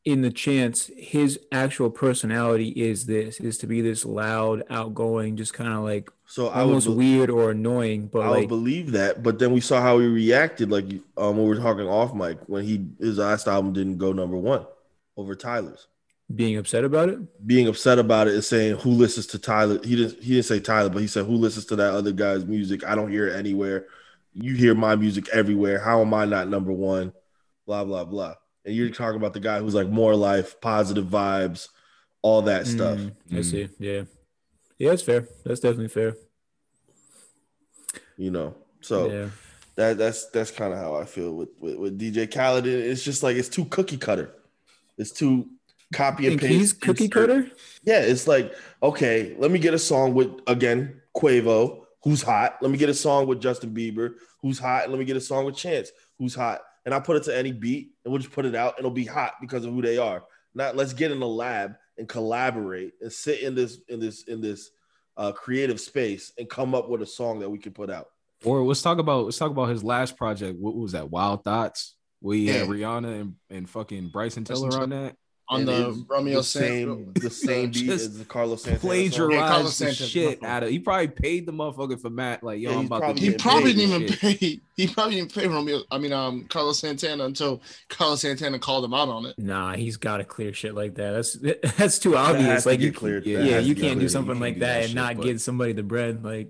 in 0.05 0.21
the 0.21 0.31
chance 0.31 0.91
his 0.97 1.39
actual 1.51 1.89
personality 1.89 2.69
is 2.69 3.05
this 3.05 3.39
is 3.39 3.57
to 3.57 3.67
be 3.67 3.79
this 3.79 4.05
loud 4.05 4.63
outgoing 4.69 5.38
just 5.38 5.53
kind 5.53 5.71
of 5.71 5.81
like 5.81 6.09
so 6.25 6.50
almost 6.50 6.88
be- 6.88 6.94
weird 6.94 7.29
or 7.29 7.51
annoying 7.51 8.07
but 8.07 8.19
i 8.19 8.29
like, 8.29 8.50
believe 8.50 8.91
that 8.91 9.23
but 9.23 9.39
then 9.39 9.53
we 9.53 9.61
saw 9.61 9.81
how 9.81 10.00
he 10.00 10.07
reacted 10.07 10.69
like 10.69 10.85
um 11.17 11.38
when 11.38 11.44
we 11.44 11.47
were 11.47 11.55
talking 11.55 11.88
off 11.88 12.13
mic 12.13 12.38
when 12.47 12.65
he 12.65 12.85
his 13.00 13.17
last 13.17 13.47
album 13.47 13.71
didn't 13.71 13.97
go 13.97 14.11
number 14.11 14.35
one 14.35 14.65
over 15.17 15.35
tyler's. 15.35 15.88
Being 16.33 16.57
upset 16.57 16.83
about 16.83 17.09
it? 17.09 17.45
Being 17.45 17.67
upset 17.67 18.00
about 18.00 18.27
it 18.27 18.33
is 18.33 18.47
saying 18.47 18.77
who 18.77 18.91
listens 18.91 19.27
to 19.27 19.39
tyler? 19.39 19.79
He 19.83 19.95
didn't 19.95 20.23
he 20.23 20.33
didn't 20.33 20.45
say 20.45 20.59
tyler 20.59 20.89
but 20.89 21.01
he 21.01 21.07
said 21.07 21.25
who 21.25 21.33
listens 21.33 21.65
to 21.65 21.75
that 21.75 21.94
other 21.94 22.11
guy's 22.11 22.45
music? 22.45 22.83
I 22.85 22.95
don't 22.95 23.11
hear 23.11 23.27
it 23.27 23.35
anywhere. 23.35 23.88
You 24.33 24.55
hear 24.55 24.73
my 24.73 24.95
music 24.95 25.27
everywhere. 25.29 25.79
How 25.79 26.01
am 26.01 26.13
i 26.13 26.25
not 26.25 26.47
number 26.47 26.71
one? 26.71 27.13
Blah 27.65 27.83
blah 27.83 28.05
blah 28.05 28.35
and 28.65 28.75
you're 28.75 28.89
talking 28.89 29.18
about 29.18 29.33
the 29.33 29.39
guy 29.39 29.60
who's 29.60 29.75
like 29.75 29.89
more 29.89 30.15
life, 30.15 30.60
positive 30.62 31.06
vibes, 31.06 31.69
all 32.21 32.44
that 32.44 32.65
mm, 32.65 32.68
stuff. 32.68 33.00
I 33.31 33.36
mm. 33.36 33.45
see. 33.45 33.69
Yeah. 33.80 34.04
Yeah, 34.77 34.89
that's 34.89 35.01
fair. 35.01 35.27
That's 35.45 35.60
definitely 35.60 35.89
fair. 35.89 36.15
You 38.18 38.31
know, 38.31 38.56
so 38.81 39.12
yeah. 39.12 39.30
that 39.75 39.98
that's 39.98 40.30
that's 40.30 40.51
kind 40.51 40.74
of 40.74 40.80
how 40.80 40.95
I 40.95 41.06
feel 41.06 41.33
with, 41.33 41.50
with, 41.60 41.77
with 41.77 42.00
DJ 42.00 42.31
Khaled. 42.31 42.68
It's 42.68 43.04
just 43.04 43.24
like 43.24 43.36
it's 43.38 43.50
too 43.50 43.65
cookie 43.65 43.98
cutter. 43.98 44.33
It's 44.98 45.12
too 45.12 45.48
copy 45.94 46.27
and 46.27 46.39
paste. 46.39 46.51
He's 46.51 46.74
cookie 46.74 47.10
cutter. 47.10 47.50
Yeah, 47.83 48.00
it's 48.01 48.27
like 48.27 48.54
okay, 48.81 49.36
let 49.39 49.51
me 49.51 49.60
get 49.60 49.74
a 49.74 49.80
song 49.80 50.13
with 50.13 50.42
again 50.48 51.01
Quavo, 51.15 51.86
who's 52.04 52.21
hot. 52.21 52.57
Let 52.62 52.71
me 52.71 52.77
get 52.77 52.89
a 52.89 52.94
song 52.94 53.25
with 53.25 53.42
Justin 53.42 53.74
Bieber, 53.74 54.15
who's 54.42 54.60
hot. 54.60 54.89
Let 54.89 55.00
me 55.00 55.06
get 55.06 55.18
a 55.18 55.21
song 55.21 55.45
with 55.45 55.56
Chance, 55.56 55.92
who's 56.19 56.36
hot 56.36 56.62
and 56.85 56.94
I 56.94 57.00
put 57.00 57.18
it 57.18 57.24
to 57.24 57.38
any 57.38 57.51
beat 57.51 57.91
and 58.03 58.12
we'll 58.12 58.21
just 58.21 58.33
put 58.33 58.45
it 58.45 58.56
out 58.56 58.75
it'll 58.77 58.91
be 58.91 59.06
hot 59.06 59.35
because 59.41 59.65
of 59.65 59.74
who 59.74 59.81
they 59.81 59.97
are. 59.97 60.24
Not 60.56 60.75
let's 60.75 60.94
get 60.94 61.12
in 61.12 61.19
the 61.19 61.27
lab 61.27 61.75
and 61.97 62.07
collaborate 62.07 62.94
and 63.01 63.12
sit 63.12 63.41
in 63.41 63.56
this 63.56 63.80
in 63.88 64.00
this 64.00 64.24
in 64.24 64.41
this 64.41 64.71
uh, 65.18 65.31
creative 65.31 65.80
space 65.80 66.31
and 66.38 66.50
come 66.50 66.74
up 66.75 66.89
with 66.89 67.01
a 67.01 67.06
song 67.06 67.39
that 67.39 67.50
we 67.50 67.57
can 67.59 67.74
put 67.74 67.89
out. 67.89 68.07
Or 68.44 68.63
let's 68.63 68.81
talk 68.81 68.97
about 68.97 69.25
let's 69.25 69.38
talk 69.38 69.51
about 69.51 69.69
his 69.69 69.83
last 69.83 70.18
project. 70.18 70.59
What 70.59 70.75
was 70.75 70.91
that? 70.91 71.09
Wild 71.09 71.44
Thoughts. 71.44 71.95
We 72.21 72.47
yeah. 72.47 72.53
had 72.53 72.69
Rihanna 72.69 73.21
and, 73.21 73.36
and 73.50 73.69
fucking 73.69 74.09
Bryson 74.09 74.45
Tiller 74.45 74.81
on 74.81 74.89
that 74.91 75.15
on 75.50 75.66
the 75.66 76.06
Romeo 76.07 76.38
the 76.38 76.44
same 76.44 77.13
the 77.13 77.30
same 77.30 77.72
beat 77.72 77.90
as 77.90 78.18
the 78.18 78.25
Carlos 78.25 78.63
Santana 78.63 78.80
plagiarized 78.80 79.34
yeah, 79.34 79.48
Carlos 79.48 79.78
the 79.78 79.94
shit 79.94 80.44
out 80.44 80.63
of. 80.63 80.69
He 80.69 80.80
probably 80.80 81.10
paid 81.10 81.45
the 81.45 81.51
motherfucker 81.51 82.00
for 82.00 82.10
Matt. 82.10 82.44
Like 82.44 82.60
yo, 82.60 82.72
yeah, 82.72 82.78
I'm 82.78 82.86
about 82.86 83.01
probably, 83.01 83.22
to. 83.22 83.31
He 83.31 83.38
probably 83.38 83.74
didn't 83.74 84.03
even 84.03 84.17
pay. 84.17 84.62
He 84.75 84.88
probably 84.88 85.15
didn't 85.15 85.34
pay 85.34 85.48
Romeo. 85.48 85.82
I 85.91 85.98
mean, 85.98 86.13
um, 86.13 86.46
Carlos 86.46 86.79
Santana 86.79 87.25
until 87.25 87.62
Carlos 87.89 88.22
Santana 88.22 88.58
called 88.58 88.86
him 88.86 88.94
out 88.94 89.10
on 89.10 89.25
it. 89.25 89.36
Nah, 89.38 89.75
he's 89.75 89.98
got 89.98 90.17
to 90.17 90.24
clear 90.24 90.53
shit 90.53 90.75
like 90.75 90.96
that. 90.96 91.12
That's 91.12 91.34
that's 91.77 92.00
too 92.00 92.15
obvious. 92.15 92.65
Like 92.65 92.79
you, 92.79 92.94
cleared. 92.94 93.25
Yeah, 93.25 93.44
yeah 93.44 93.60
you 93.60 93.75
can't 93.75 94.00
do 94.00 94.10
something 94.10 94.39
like 94.39 94.60
that, 94.60 94.82
that 94.82 94.86
and 94.86 94.96
not 94.96 95.17
but... 95.17 95.25
give 95.25 95.41
somebody 95.41 95.74
the 95.74 95.84
bread. 95.84 96.24
Like 96.24 96.50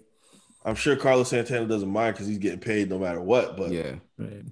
I'm 0.66 0.76
sure 0.76 0.96
Carlos 0.96 1.30
Santana 1.30 1.66
doesn't 1.68 1.90
mind 1.90 2.16
because 2.16 2.28
he's 2.28 2.38
getting 2.38 2.60
paid 2.60 2.90
no 2.90 2.98
matter 2.98 3.22
what. 3.22 3.58
But 3.58 3.72
yeah, 3.72 3.96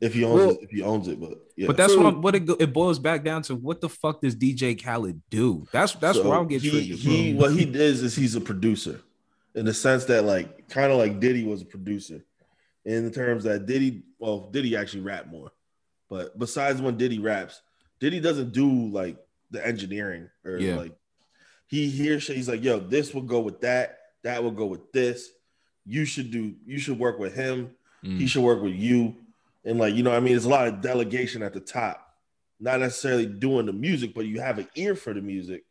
if 0.02 0.14
he 0.14 0.26
owns 0.26 0.36
well, 0.36 0.50
it, 0.52 0.60
if 0.62 0.70
he 0.70 0.82
owns 0.82 1.08
it, 1.08 1.20
but 1.20 1.38
yeah. 1.56 1.68
But 1.68 1.78
that's 1.78 1.94
so, 1.94 2.02
what 2.02 2.18
what 2.22 2.36
it, 2.36 2.50
it, 2.60 2.74
boils 2.74 3.00
back 3.00 3.24
down 3.24 3.44
to. 3.44 3.56
What 3.56 3.80
the 3.80 3.88
fuck 3.88 4.22
does 4.22 4.36
DJ 4.36 4.82
Khaled 4.82 5.22
do? 5.30 5.66
That's 5.72 5.94
that's 5.96 6.18
so 6.18 6.28
where 6.28 6.38
I'm 6.38 6.48
getting 6.48 6.70
he, 6.70 6.78
triggered. 6.78 6.98
He 6.98 7.34
what 7.34 7.54
he 7.54 7.66
does 7.66 8.04
is 8.04 8.16
he's 8.16 8.36
a 8.36 8.42
producer, 8.42 9.00
in 9.56 9.66
the 9.66 9.74
sense 9.74 10.06
that 10.06 10.26
like 10.26 10.68
kind 10.68 10.92
of 10.92 10.98
like 10.98 11.22
Diddy 11.22 11.46
was 11.46 11.62
a 11.62 11.66
producer, 11.66 12.26
in 12.84 13.06
the 13.06 13.12
terms 13.12 13.46
that 13.46 13.66
Diddy 13.66 14.04
well 14.20 14.50
Diddy 14.52 14.76
actually 14.76 15.04
rap 15.04 15.28
more, 15.28 15.52
but 16.10 16.38
besides 16.38 16.82
when 16.82 16.98
Diddy 16.98 17.20
raps, 17.20 17.62
Diddy 18.02 18.20
doesn't 18.20 18.52
do 18.52 18.90
like 18.90 19.18
the 19.50 19.66
engineering 19.66 20.30
or 20.44 20.58
yeah. 20.58 20.76
like 20.76 20.94
he 21.68 21.90
hears 21.90 22.24
shit. 22.24 22.36
He's 22.36 22.50
like, 22.50 22.64
yo, 22.64 22.80
this 22.80 23.14
will 23.14 23.22
go 23.22 23.40
with 23.40 23.62
that. 23.62 23.98
That 24.24 24.44
will 24.44 24.52
go 24.52 24.66
with 24.66 24.92
this 24.92 25.30
you 25.86 26.06
should 26.06 26.32
do 26.32 26.54
you 26.66 26.80
should 26.80 26.98
work 26.98 27.20
with 27.20 27.36
him 27.36 27.72
mm. 28.04 28.18
he 28.18 28.28
should 28.28 28.44
work 28.44 28.62
with 28.62 28.76
you 28.76 29.16
and 29.66 29.80
like 29.80 29.94
you 29.94 30.04
know 30.04 30.12
i 30.12 30.20
mean 30.20 30.34
there's 30.34 30.46
a 30.46 30.50
lot 30.50 30.68
of 30.68 30.82
delegation 30.82 31.42
at 31.42 31.54
the 31.54 31.60
top 31.60 32.16
not 32.60 32.80
necessarily 32.80 33.26
doing 33.26 33.66
the 33.66 33.74
music 33.74 34.14
but 34.14 34.26
you 34.26 34.40
have 34.40 34.60
an 34.60 34.68
ear 34.76 34.96
for 34.96 35.14
the 35.14 35.22
music 35.22 35.64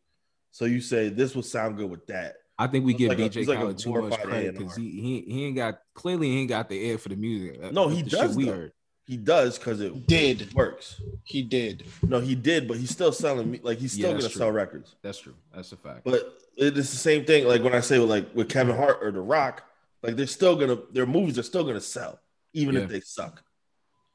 so 0.51 0.65
you 0.65 0.81
say 0.81 1.09
this 1.09 1.35
will 1.35 1.43
sound 1.43 1.77
good 1.77 1.91
with 1.91 2.07
that 2.07 2.37
I 2.59 2.67
think 2.67 2.85
we 2.85 2.93
give 2.93 3.09
like 3.09 3.17
DJ 3.17 3.43
a, 3.43 3.47
Khaled 3.47 3.69
like 3.69 3.77
too 3.79 4.03
much 4.03 4.21
credit 4.21 4.59
because 4.59 4.77
he, 4.77 4.91
he 4.91 5.21
he 5.33 5.45
ain't 5.47 5.57
got 5.57 5.81
clearly 5.95 6.29
he 6.29 6.41
ain't 6.41 6.51
got 6.51 6.69
the 6.69 6.75
ear 6.75 6.99
for 6.99 7.09
the 7.09 7.17
music. 7.17 7.73
No, 7.73 7.89
he 7.89 8.03
does. 8.03 8.37
We 8.37 8.49
heard. 8.49 8.73
He 9.07 9.17
does 9.17 9.59
because 9.59 9.81
it 9.81 10.07
did 10.07 10.53
works. 10.53 11.01
He 11.25 11.43
did. 11.43 11.85
No, 12.03 12.21
he 12.21 12.35
did, 12.35 12.69
but 12.69 12.77
he's 12.77 12.91
still 12.91 13.13
selling 13.13 13.51
me 13.51 13.61
like 13.63 13.79
he's 13.79 13.93
still 13.93 14.11
yeah, 14.11 14.19
gonna 14.19 14.29
true. 14.29 14.39
sell 14.39 14.53
records. 14.53 14.95
That's 15.03 15.19
true. 15.19 15.35
That's 15.55 15.73
a 15.73 15.77
fact. 15.79 16.03
But 16.05 16.39
it's 16.55 16.77
the 16.77 16.97
same 16.97 17.25
thing. 17.25 17.49
Like 17.49 17.65
when 17.65 17.75
I 17.75 17.81
say 17.81 17.99
with 17.99 18.11
like 18.11 18.33
with 18.35 18.51
Kevin 18.51 18.77
Hart 18.77 18.99
or 19.01 19.11
The 19.11 19.21
Rock, 19.21 19.65
like 20.03 20.17
they're 20.17 20.27
still 20.27 20.57
gonna 20.57 20.79
their 20.93 21.07
movies 21.07 21.39
are 21.39 21.43
still 21.43 21.65
gonna 21.65 21.81
sell, 21.81 22.21
even 22.53 22.75
yeah. 22.75 22.83
if 22.83 22.89
they 22.89 23.01
suck. 23.01 23.43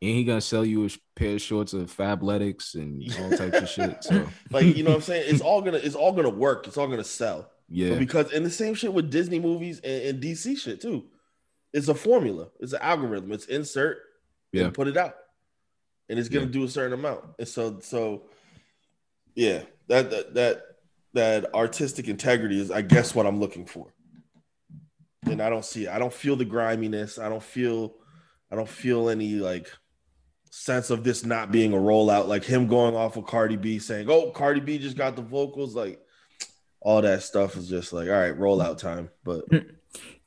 And 0.02 0.12
he 0.12 0.24
gonna 0.24 0.42
sell 0.42 0.66
you 0.66 0.86
a 0.86 0.90
pair 1.16 1.36
of 1.36 1.42
shorts 1.42 1.74
of 1.74 1.96
Fabletics 1.96 2.76
and 2.76 3.04
all 3.22 3.32
types 3.38 3.58
of 3.58 3.70
shit. 3.70 4.04
So 4.04 4.28
like 4.52 4.66
you 4.66 4.84
know 4.84 4.92
what 4.92 4.98
I'm 4.98 5.02
saying? 5.02 5.26
It's 5.28 5.42
all 5.42 5.62
gonna 5.62 5.78
it's 5.78 5.96
all 5.96 6.12
gonna 6.12 6.30
work. 6.30 6.68
It's 6.68 6.78
all 6.78 6.88
gonna 6.88 7.04
sell. 7.04 7.50
Yeah. 7.70 7.92
But 7.92 8.00
because 8.00 8.34
and 8.34 8.46
the 8.46 8.52
same 8.52 8.74
shit 8.74 8.94
with 8.94 9.10
Disney 9.10 9.40
movies 9.40 9.80
and, 9.80 10.04
and, 10.04 10.24
DC 10.24 10.58
shit 10.58 10.82
too. 10.82 11.06
It's 11.74 11.88
a 11.88 11.96
formula. 11.96 12.48
It's 12.60 12.74
an 12.74 12.82
algorithm. 12.82 13.32
It's 13.32 13.46
insert. 13.46 13.98
Yeah. 14.52 14.70
put 14.70 14.88
it 14.88 14.96
out, 14.96 15.16
and 16.08 16.18
it's 16.18 16.30
gonna 16.30 16.46
yeah. 16.46 16.52
do 16.52 16.64
a 16.64 16.70
certain 16.70 16.94
amount. 16.94 17.26
And 17.38 17.48
so 17.48 17.80
so, 17.82 18.24
yeah, 19.34 19.64
that 19.88 20.10
that 20.10 20.34
that 20.36 20.62
that 21.14 21.54
artistic 21.54 22.08
integrity 22.08 22.60
is, 22.60 22.70
I 22.72 22.82
guess, 22.82 23.16
what 23.16 23.26
I'm 23.26 23.40
looking 23.40 23.66
for. 23.66 23.88
And 25.26 25.42
I 25.42 25.50
don't 25.50 25.66
see. 25.66 25.86
It. 25.86 25.90
I 25.90 26.00
don't 26.00 26.14
feel 26.14 26.36
the 26.36 26.46
griminess. 26.46 27.20
I 27.20 27.30
don't 27.30 27.44
feel. 27.44 27.96
I 28.52 28.56
don't 28.56 28.70
feel 28.70 29.10
any 29.10 29.34
like 29.34 29.72
sense 30.52 30.90
of 30.90 31.04
this 31.04 31.26
not 31.26 31.52
being 31.52 31.74
a 31.74 31.78
rollout, 31.78 32.28
like 32.28 32.46
him 32.46 32.68
going 32.68 32.96
off 32.96 33.18
of 33.18 33.26
Cardi 33.26 33.58
B 33.58 33.80
saying, 33.80 34.10
"Oh, 34.10 34.32
Cardi 34.32 34.60
B 34.60 34.78
just 34.78 34.98
got 34.98 35.16
the 35.16 35.22
vocals," 35.22 35.76
like 35.76 36.00
all 36.86 37.02
that 37.02 37.24
stuff 37.24 37.58
is 37.58 37.68
just 37.68 37.92
like, 37.92 38.08
all 38.08 38.14
right, 38.14 38.38
rollout 38.38 38.78
time. 38.78 39.10
But 39.24 39.50
mm. 39.50 39.68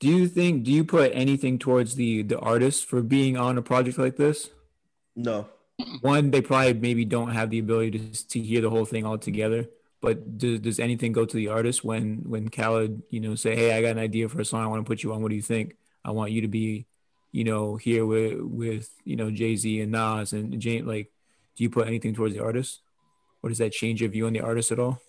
do 0.01 0.09
you 0.09 0.27
think? 0.27 0.65
Do 0.65 0.73
you 0.73 0.85
put 0.85 1.13
anything 1.15 1.59
towards 1.59 1.95
the 1.95 2.23
the 2.23 2.39
artist 2.39 2.85
for 2.85 3.01
being 3.01 3.37
on 3.37 3.57
a 3.57 3.63
project 3.63 3.97
like 3.97 4.17
this? 4.17 4.51
No. 5.17 5.47
One, 6.01 6.33
they 6.33 6.43
probably 6.43 6.75
maybe 6.75 7.05
don't 7.05 7.31
have 7.31 7.51
the 7.51 7.61
ability 7.61 7.99
to 7.99 8.29
to 8.29 8.41
hear 8.41 8.61
the 8.61 8.71
whole 8.71 8.85
thing 8.85 9.07
all 9.07 9.19
together. 9.19 9.67
But 10.01 10.39
does, 10.39 10.61
does 10.61 10.79
anything 10.79 11.13
go 11.13 11.25
to 11.25 11.37
the 11.37 11.49
artist 11.49 11.83
when 11.85 12.23
when 12.25 12.49
Khaled, 12.49 13.03
you 13.11 13.21
know, 13.21 13.35
say, 13.35 13.57
"Hey, 13.57 13.77
I 13.77 13.83
got 13.83 13.91
an 13.91 13.99
idea 13.99 14.29
for 14.29 14.41
a 14.41 14.45
song. 14.45 14.63
I 14.63 14.69
want 14.69 14.85
to 14.85 14.89
put 14.89 15.03
you 15.03 15.13
on. 15.13 15.23
What 15.23 15.31
do 15.31 15.37
you 15.37 15.43
think? 15.43 15.77
I 16.05 16.13
want 16.13 16.31
you 16.31 16.43
to 16.43 16.49
be 16.49 16.87
you 17.33 17.45
know, 17.45 17.77
here 17.77 18.07
with 18.07 18.41
with 18.41 18.91
you 19.05 19.17
know 19.17 19.31
Jay 19.31 19.57
Z 19.57 19.81
and 19.81 19.93
Nas 19.93 20.33
and 20.33 20.59
Jane. 20.61 20.87
Like, 20.87 21.11
do 21.57 21.63
you 21.63 21.71
put 21.71 21.87
anything 21.87 22.15
towards 22.15 22.35
the 22.35 22.43
artist, 22.43 22.81
or 23.43 23.49
does 23.49 23.59
that 23.59 23.73
change 23.73 24.01
your 24.01 24.11
view 24.11 24.27
on 24.27 24.33
the 24.33 24.41
artist 24.41 24.73
at 24.73 24.79
all? 24.79 25.01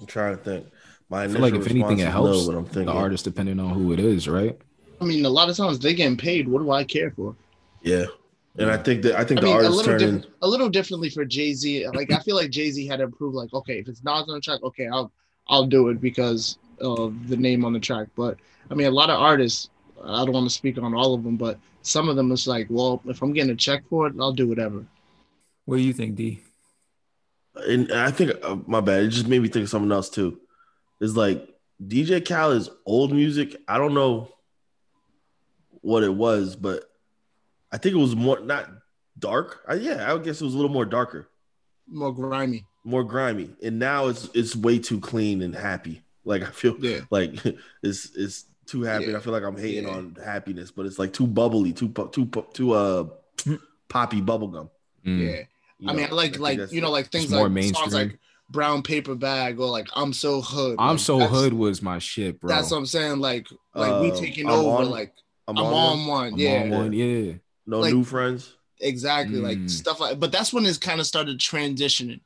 I'm 0.00 0.06
trying 0.06 0.36
to 0.36 0.42
think. 0.42 0.66
My 1.10 1.24
I 1.24 1.28
feel 1.28 1.40
like 1.40 1.54
if 1.54 1.66
anything, 1.68 2.00
it 2.00 2.08
helps 2.08 2.48
no, 2.48 2.62
the 2.62 2.90
artist 2.90 3.24
depending 3.24 3.58
on 3.60 3.70
who 3.70 3.92
it 3.92 4.00
is, 4.00 4.28
right? 4.28 4.58
I 5.00 5.04
mean, 5.04 5.24
a 5.24 5.30
lot 5.30 5.48
of 5.48 5.56
times 5.56 5.78
they 5.78 5.94
getting 5.94 6.16
paid. 6.16 6.48
What 6.48 6.60
do 6.60 6.70
I 6.70 6.84
care 6.84 7.10
for? 7.10 7.34
Yeah, 7.82 8.06
and 8.58 8.70
I 8.70 8.76
think 8.76 9.02
that 9.02 9.16
I 9.16 9.24
think 9.24 9.38
I 9.38 9.42
the 9.42 9.46
mean, 9.46 9.56
artist 9.56 9.72
a 9.72 9.76
little, 9.76 9.98
turning... 9.98 10.20
diff- 10.20 10.30
a 10.42 10.48
little 10.48 10.68
differently 10.68 11.10
for 11.10 11.24
Jay 11.24 11.54
Z. 11.54 11.88
Like 11.88 12.12
I 12.12 12.18
feel 12.20 12.36
like 12.36 12.50
Jay 12.50 12.70
Z 12.70 12.86
had 12.86 12.98
to 12.98 13.08
prove 13.08 13.34
like, 13.34 13.52
okay, 13.54 13.78
if 13.78 13.88
it's 13.88 14.02
not 14.02 14.28
on 14.28 14.34
the 14.34 14.40
track, 14.40 14.62
okay, 14.62 14.88
I'll 14.88 15.12
I'll 15.48 15.66
do 15.66 15.88
it 15.88 16.00
because 16.00 16.58
of 16.80 17.28
the 17.28 17.36
name 17.36 17.64
on 17.64 17.72
the 17.72 17.80
track. 17.80 18.08
But 18.16 18.38
I 18.70 18.74
mean, 18.74 18.86
a 18.86 18.92
lot 18.92 19.10
of 19.10 19.20
artists 19.20 19.70
I 20.04 20.24
don't 20.24 20.32
want 20.32 20.48
to 20.48 20.54
speak 20.54 20.78
on 20.78 20.94
all 20.94 21.14
of 21.14 21.22
them, 21.22 21.36
but 21.36 21.58
some 21.82 22.08
of 22.08 22.16
them 22.16 22.32
it's 22.32 22.46
like, 22.46 22.66
well, 22.68 23.00
if 23.06 23.22
I'm 23.22 23.32
getting 23.32 23.50
a 23.50 23.56
check 23.56 23.82
for 23.88 24.06
it, 24.06 24.14
I'll 24.20 24.32
do 24.32 24.48
whatever. 24.48 24.84
What 25.64 25.76
do 25.76 25.82
you 25.82 25.92
think, 25.92 26.16
D? 26.16 26.40
And 27.54 27.92
I 27.92 28.10
think 28.10 28.32
uh, 28.42 28.56
my 28.66 28.80
bad. 28.80 29.04
It 29.04 29.08
just 29.08 29.28
made 29.28 29.42
me 29.42 29.48
think 29.48 29.64
of 29.64 29.70
something 29.70 29.92
else 29.92 30.08
too. 30.10 30.40
It's 31.00 31.16
like 31.16 31.48
DJ 31.84 32.24
Khaled's 32.24 32.70
old 32.86 33.12
music. 33.12 33.56
I 33.68 33.78
don't 33.78 33.94
know 33.94 34.32
what 35.80 36.02
it 36.02 36.14
was, 36.14 36.56
but 36.56 36.87
I 37.72 37.78
think 37.78 37.94
it 37.94 37.98
was 37.98 38.16
more 38.16 38.40
not 38.40 38.70
dark. 39.18 39.62
I, 39.68 39.74
yeah, 39.74 40.08
I 40.08 40.12
would 40.12 40.24
guess 40.24 40.40
it 40.40 40.44
was 40.44 40.54
a 40.54 40.56
little 40.56 40.72
more 40.72 40.84
darker, 40.84 41.28
more 41.86 42.12
grimy, 42.12 42.66
more 42.84 43.04
grimy. 43.04 43.50
And 43.62 43.78
now 43.78 44.06
it's 44.08 44.28
it's 44.34 44.56
way 44.56 44.78
too 44.78 45.00
clean 45.00 45.42
and 45.42 45.54
happy. 45.54 46.02
Like 46.24 46.42
I 46.42 46.50
feel 46.50 46.76
yeah. 46.80 47.00
like 47.10 47.34
it's 47.82 48.14
it's 48.16 48.44
too 48.66 48.82
happy. 48.82 49.06
Yeah. 49.06 49.16
I 49.16 49.20
feel 49.20 49.32
like 49.32 49.42
I'm 49.42 49.56
hating 49.56 49.88
yeah. 49.88 49.94
on 49.94 50.16
happiness, 50.22 50.70
but 50.70 50.86
it's 50.86 50.98
like 50.98 51.12
too 51.12 51.26
bubbly, 51.26 51.72
too 51.72 51.88
too 52.12 52.30
too 52.52 52.72
uh 52.72 53.04
poppy 53.88 54.20
bubblegum. 54.20 54.70
Mm. 55.04 55.18
Yeah, 55.18 55.42
you 55.78 55.88
I 55.88 55.92
know, 55.92 55.98
mean, 55.98 56.10
like 56.10 56.36
I 56.36 56.40
like 56.40 56.72
you 56.72 56.80
know, 56.80 56.90
like 56.90 57.10
things 57.10 57.30
like 57.30 57.50
mainstream. 57.50 57.90
songs 57.90 57.94
like 57.94 58.18
brown 58.50 58.82
paper 58.82 59.14
bag 59.14 59.60
or 59.60 59.68
like 59.68 59.88
I'm 59.94 60.12
so 60.12 60.40
hood. 60.40 60.76
I'm 60.78 60.92
like, 60.92 60.98
so 61.00 61.18
hood 61.20 61.52
was 61.52 61.82
my 61.82 61.98
shit, 61.98 62.40
bro. 62.40 62.48
That's 62.48 62.70
what 62.70 62.78
I'm 62.78 62.86
saying. 62.86 63.18
Like 63.20 63.48
like 63.74 63.92
uh, 63.92 64.00
we 64.02 64.10
taking 64.12 64.46
I'm 64.46 64.54
over. 64.54 64.84
On, 64.84 64.90
like 64.90 65.12
I'm, 65.46 65.56
I'm 65.56 65.64
on, 65.64 65.72
on, 65.72 66.06
one. 66.06 66.32
I'm 66.34 66.38
yeah, 66.38 66.62
on 66.62 66.70
one. 66.70 66.92
Yeah. 66.92 67.32
No 67.68 67.80
like, 67.80 67.92
new 67.92 68.02
friends. 68.02 68.54
Exactly, 68.80 69.38
mm. 69.38 69.42
like 69.42 69.68
stuff 69.68 70.00
like. 70.00 70.18
But 70.18 70.32
that's 70.32 70.52
when 70.52 70.64
it's 70.64 70.78
kind 70.78 71.00
of 71.00 71.06
started 71.06 71.38
transitioning. 71.38 72.20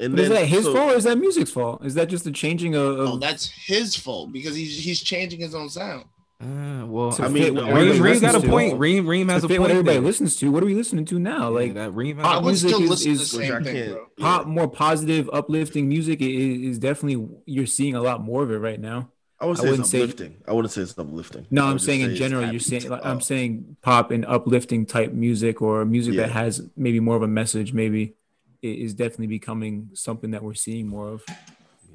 And 0.00 0.16
then, 0.16 0.24
is 0.24 0.28
that 0.30 0.46
his 0.46 0.64
so, 0.64 0.74
fault 0.74 0.92
or 0.92 0.96
is 0.96 1.04
that 1.04 1.18
music's 1.18 1.50
fault? 1.50 1.84
Is 1.84 1.94
that 1.94 2.08
just 2.08 2.24
the 2.24 2.32
changing 2.32 2.74
of? 2.74 2.98
of... 2.98 3.08
No, 3.08 3.16
that's 3.18 3.46
his 3.46 3.94
fault 3.94 4.32
because 4.32 4.56
he's 4.56 4.82
he's 4.82 5.02
changing 5.02 5.40
his 5.40 5.54
own 5.54 5.68
sound. 5.68 6.06
Uh, 6.40 6.84
well, 6.86 7.14
I 7.20 7.28
mean, 7.28 7.54
Reem, 7.54 8.02
Reem 8.02 8.20
got 8.20 8.34
a 8.34 8.40
point. 8.40 8.78
Reem, 8.78 9.06
Reem 9.06 9.28
has 9.28 9.44
a 9.44 9.48
point. 9.48 9.60
What 9.60 9.70
everybody 9.70 9.98
there. 9.98 10.04
listens 10.04 10.34
to. 10.36 10.50
What 10.50 10.62
are 10.62 10.66
we 10.66 10.74
listening 10.74 11.04
to 11.04 11.18
now? 11.18 11.50
Like 11.50 11.68
yeah, 11.68 11.84
that 11.84 11.90
Reem 11.92 12.16
pop 12.16 12.42
music 12.42 12.72
is, 12.80 13.06
is 13.06 13.32
thing, 13.32 13.96
pop 14.18 14.46
more 14.46 14.66
positive, 14.66 15.28
uplifting 15.32 15.88
music 15.88 16.20
is, 16.22 16.62
is, 16.62 16.78
definitely 16.78 17.28
you're 17.44 17.66
seeing 17.66 17.94
a 17.94 18.00
lot 18.00 18.22
more 18.22 18.42
of 18.42 18.50
it 18.50 18.56
right 18.56 18.80
now. 18.80 19.10
I 19.42 19.46
would 19.46 19.58
say 19.58 19.70
I 19.70 19.72
it's 19.72 19.92
uplifting. 19.92 20.30
Say, 20.30 20.44
I 20.46 20.52
wouldn't 20.52 20.70
say 20.70 20.82
it's 20.82 20.96
uplifting. 20.96 21.46
No, 21.50 21.66
I'm 21.66 21.80
saying 21.80 22.02
in 22.02 22.14
general, 22.14 22.48
you're 22.48 22.60
saying 22.60 22.88
like, 22.88 23.04
I'm 23.04 23.20
saying 23.20 23.76
pop 23.82 24.12
and 24.12 24.24
uplifting 24.24 24.86
type 24.86 25.12
music 25.12 25.60
or 25.60 25.84
music 25.84 26.14
yeah. 26.14 26.22
that 26.22 26.30
has 26.30 26.62
maybe 26.76 27.00
more 27.00 27.16
of 27.16 27.22
a 27.22 27.28
message, 27.28 27.72
maybe 27.72 28.14
is 28.62 28.94
definitely 28.94 29.26
becoming 29.26 29.90
something 29.94 30.30
that 30.30 30.44
we're 30.44 30.54
seeing 30.54 30.86
more 30.86 31.08
of. 31.08 31.24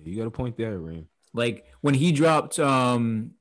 You 0.03 0.17
got 0.17 0.27
a 0.27 0.31
point 0.31 0.57
there, 0.57 0.77
Reem. 0.77 1.07
Like 1.33 1.65
when 1.79 1.93
he 1.93 2.11
dropped, 2.11 2.59
um, 2.59 3.31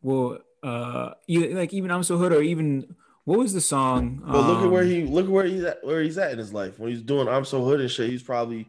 well, 0.00 0.38
uh, 0.62 1.10
like 1.28 1.74
even 1.74 1.90
I'm 1.90 2.04
so 2.04 2.16
hood 2.16 2.32
or 2.32 2.40
even 2.40 2.96
what 3.24 3.38
was 3.38 3.52
the 3.52 3.60
song? 3.60 4.22
Well, 4.26 4.40
um, 4.40 4.48
look 4.48 4.64
at 4.64 4.70
where 4.70 4.82
um, 4.82 4.88
he 4.88 5.02
look 5.04 5.26
at 5.26 5.30
where 5.30 5.44
he's 5.44 5.64
at 5.64 5.84
where 5.84 6.00
he's 6.00 6.16
at 6.16 6.32
in 6.32 6.38
his 6.38 6.54
life. 6.54 6.78
When 6.78 6.90
he's 6.90 7.02
doing 7.02 7.28
I'm 7.28 7.44
so 7.44 7.62
hood 7.62 7.82
and 7.82 7.90
shit, 7.90 8.08
he's 8.08 8.22
probably 8.22 8.66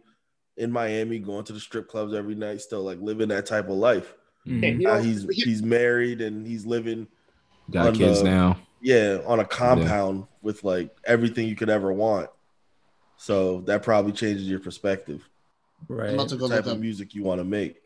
in 0.57 0.74
Miami 0.74 1.19
going 1.19 1.45
to 1.45 1.53
the 1.53 1.59
strip 1.62 1.88
clubs 1.88 2.13
every 2.13 2.36
night, 2.36 2.59
still 2.59 2.83
like 2.83 3.00
living 3.00 3.29
that 3.29 3.45
type 3.45 3.69
of 3.69 3.77
life. 3.77 4.13
Mm-hmm. 4.48 4.88
Uh, 4.88 5.00
he's 5.00 5.27
he's 5.30 5.62
married 5.62 6.22
and 6.22 6.48
he's 6.48 6.66
living 6.66 7.08
got 7.70 7.96
kids 7.96 8.24
now. 8.24 8.58
Yeah, 8.82 9.20
on 9.25 9.39
a 9.39 9.46
compound 9.46 10.20
yeah. 10.20 10.38
with 10.42 10.63
like 10.63 10.96
everything 11.06 11.48
you 11.48 11.56
could 11.56 11.70
ever 11.70 11.92
want. 11.92 12.30
So 13.18 13.62
that 13.62 13.84
probably 13.84 14.12
changes 14.12 14.48
your 14.48 14.60
perspective. 14.60 15.27
Right. 15.88 16.18
I'm 16.18 16.27
the 16.27 16.48
type 16.48 16.66
of 16.68 16.80
music 16.80 17.13
you 17.13 17.24
want 17.24 17.39
to 17.39 17.44
make. 17.44 17.82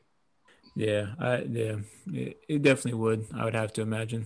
Yeah, 0.76 1.08
I 1.20 1.42
yeah, 1.42 1.78
it, 2.14 2.40
it, 2.48 2.62
definitely 2.62 3.00
would. 3.00 3.26
I 3.34 3.46
would 3.46 3.56
have 3.56 3.74
to 3.74 3.82
imagine. 3.82 4.26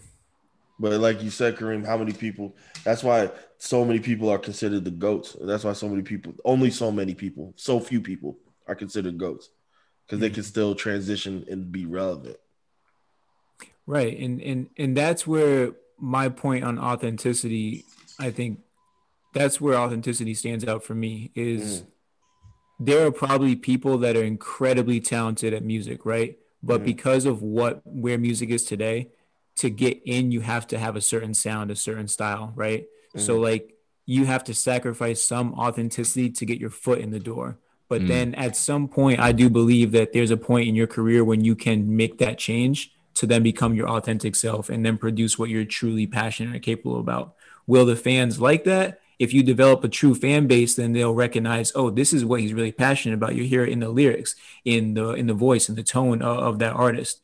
But 0.78 1.00
like 1.00 1.24
you 1.24 1.30
said, 1.30 1.56
Kareem, 1.56 1.86
how 1.86 1.98
many 1.98 2.12
people? 2.12 2.56
That's 2.84 3.04
why 3.04 3.32
so 3.58 3.86
many 3.86 4.00
people 4.00 4.30
are 4.30 4.38
considered 4.38 4.84
the 4.84 4.92
goats. 4.92 5.36
That's 5.42 5.64
why 5.64 5.74
so 5.74 5.88
many 5.88 6.04
people, 6.04 6.34
only 6.44 6.70
so 6.70 6.92
many 6.92 7.16
people, 7.16 7.54
so 7.56 7.80
few 7.80 8.02
people 8.02 8.38
are 8.68 8.76
considered 8.76 9.18
goats 9.18 9.50
because 10.06 10.20
they 10.20 10.30
can 10.30 10.44
still 10.44 10.76
transition 10.76 11.46
and 11.50 11.72
be 11.72 11.86
relevant. 11.86 12.38
Right, 13.88 14.18
and 14.18 14.42
and 14.42 14.70
and 14.78 14.98
that's 14.98 15.28
where 15.28 15.74
my 16.00 16.30
point 16.30 16.64
on 16.64 16.80
authenticity, 16.80 17.86
I 18.20 18.32
think, 18.32 18.60
that's 19.36 19.60
where 19.60 19.76
authenticity 19.76 20.34
stands 20.34 20.66
out 20.66 20.84
for 20.84 20.96
me 20.96 21.30
is 21.36 21.82
mm. 21.82 21.86
there 22.80 23.06
are 23.06 23.12
probably 23.12 23.56
people 23.56 24.00
that 24.00 24.16
are 24.16 24.24
incredibly 24.24 25.00
talented 25.00 25.54
at 25.54 25.64
music 25.64 26.06
right 26.06 26.40
but 26.64 26.82
mm. 26.82 26.86
because 26.86 27.26
of 27.26 27.44
what 27.44 27.82
where 27.86 28.18
music 28.18 28.50
is 28.50 28.64
today 28.64 29.10
to 29.56 29.70
get 29.70 30.02
in 30.06 30.32
you 30.32 30.40
have 30.40 30.66
to 30.66 30.80
have 30.80 30.96
a 30.96 31.02
certain 31.02 31.34
sound 31.34 31.70
a 31.70 31.76
certain 31.76 32.08
style 32.08 32.54
right 32.56 32.86
mm. 33.16 33.20
so 33.20 33.38
like 33.38 33.74
you 34.08 34.26
have 34.26 34.44
to 34.44 34.54
sacrifice 34.54 35.22
some 35.22 35.54
authenticity 35.56 36.30
to 36.30 36.46
get 36.46 36.60
your 36.60 36.70
foot 36.70 37.00
in 37.00 37.12
the 37.12 37.20
door 37.20 37.60
but 37.88 38.02
mm. 38.02 38.08
then 38.08 38.36
at 38.36 38.56
some 38.56 38.88
point 38.88 39.20
i 39.20 39.32
do 39.32 39.50
believe 39.50 39.92
that 39.92 40.14
there's 40.14 40.32
a 40.32 40.38
point 40.38 40.68
in 40.68 40.76
your 40.76 40.88
career 40.88 41.24
when 41.24 41.44
you 41.44 41.56
can 41.56 41.96
make 41.96 42.18
that 42.18 42.38
change 42.38 42.92
to 43.14 43.26
then 43.26 43.44
become 43.44 43.74
your 43.74 43.90
authentic 43.90 44.36
self 44.36 44.70
and 44.70 44.86
then 44.86 44.98
produce 44.98 45.40
what 45.40 45.50
you're 45.50 45.66
truly 45.66 46.06
passionate 46.06 46.54
and 46.54 46.64
capable 46.64 47.00
about 47.00 47.36
will 47.68 47.86
the 47.86 47.96
fans 47.96 48.40
like 48.40 48.64
that 48.64 49.00
if 49.20 49.34
you 49.34 49.44
develop 49.44 49.84
a 49.84 49.90
true 49.90 50.14
fan 50.14 50.48
base, 50.48 50.76
then 50.76 50.94
they'll 50.94 51.14
recognize, 51.14 51.72
oh, 51.76 51.90
this 51.90 52.14
is 52.14 52.26
what 52.26 52.42
he's 52.42 52.54
really 52.54 52.72
passionate 52.72 53.16
about. 53.16 53.36
You 53.36 53.44
hear 53.44 53.64
it 53.64 53.70
in 53.70 53.80
the 53.80 53.90
lyrics, 53.90 54.36
in 54.64 54.94
the 54.94 55.12
in 55.12 55.28
the 55.28 55.34
voice, 55.34 55.70
in 55.70 55.76
the 55.76 55.84
tone 55.84 56.22
of, 56.22 56.38
of 56.38 56.60
that 56.60 56.74
artist. 56.74 57.22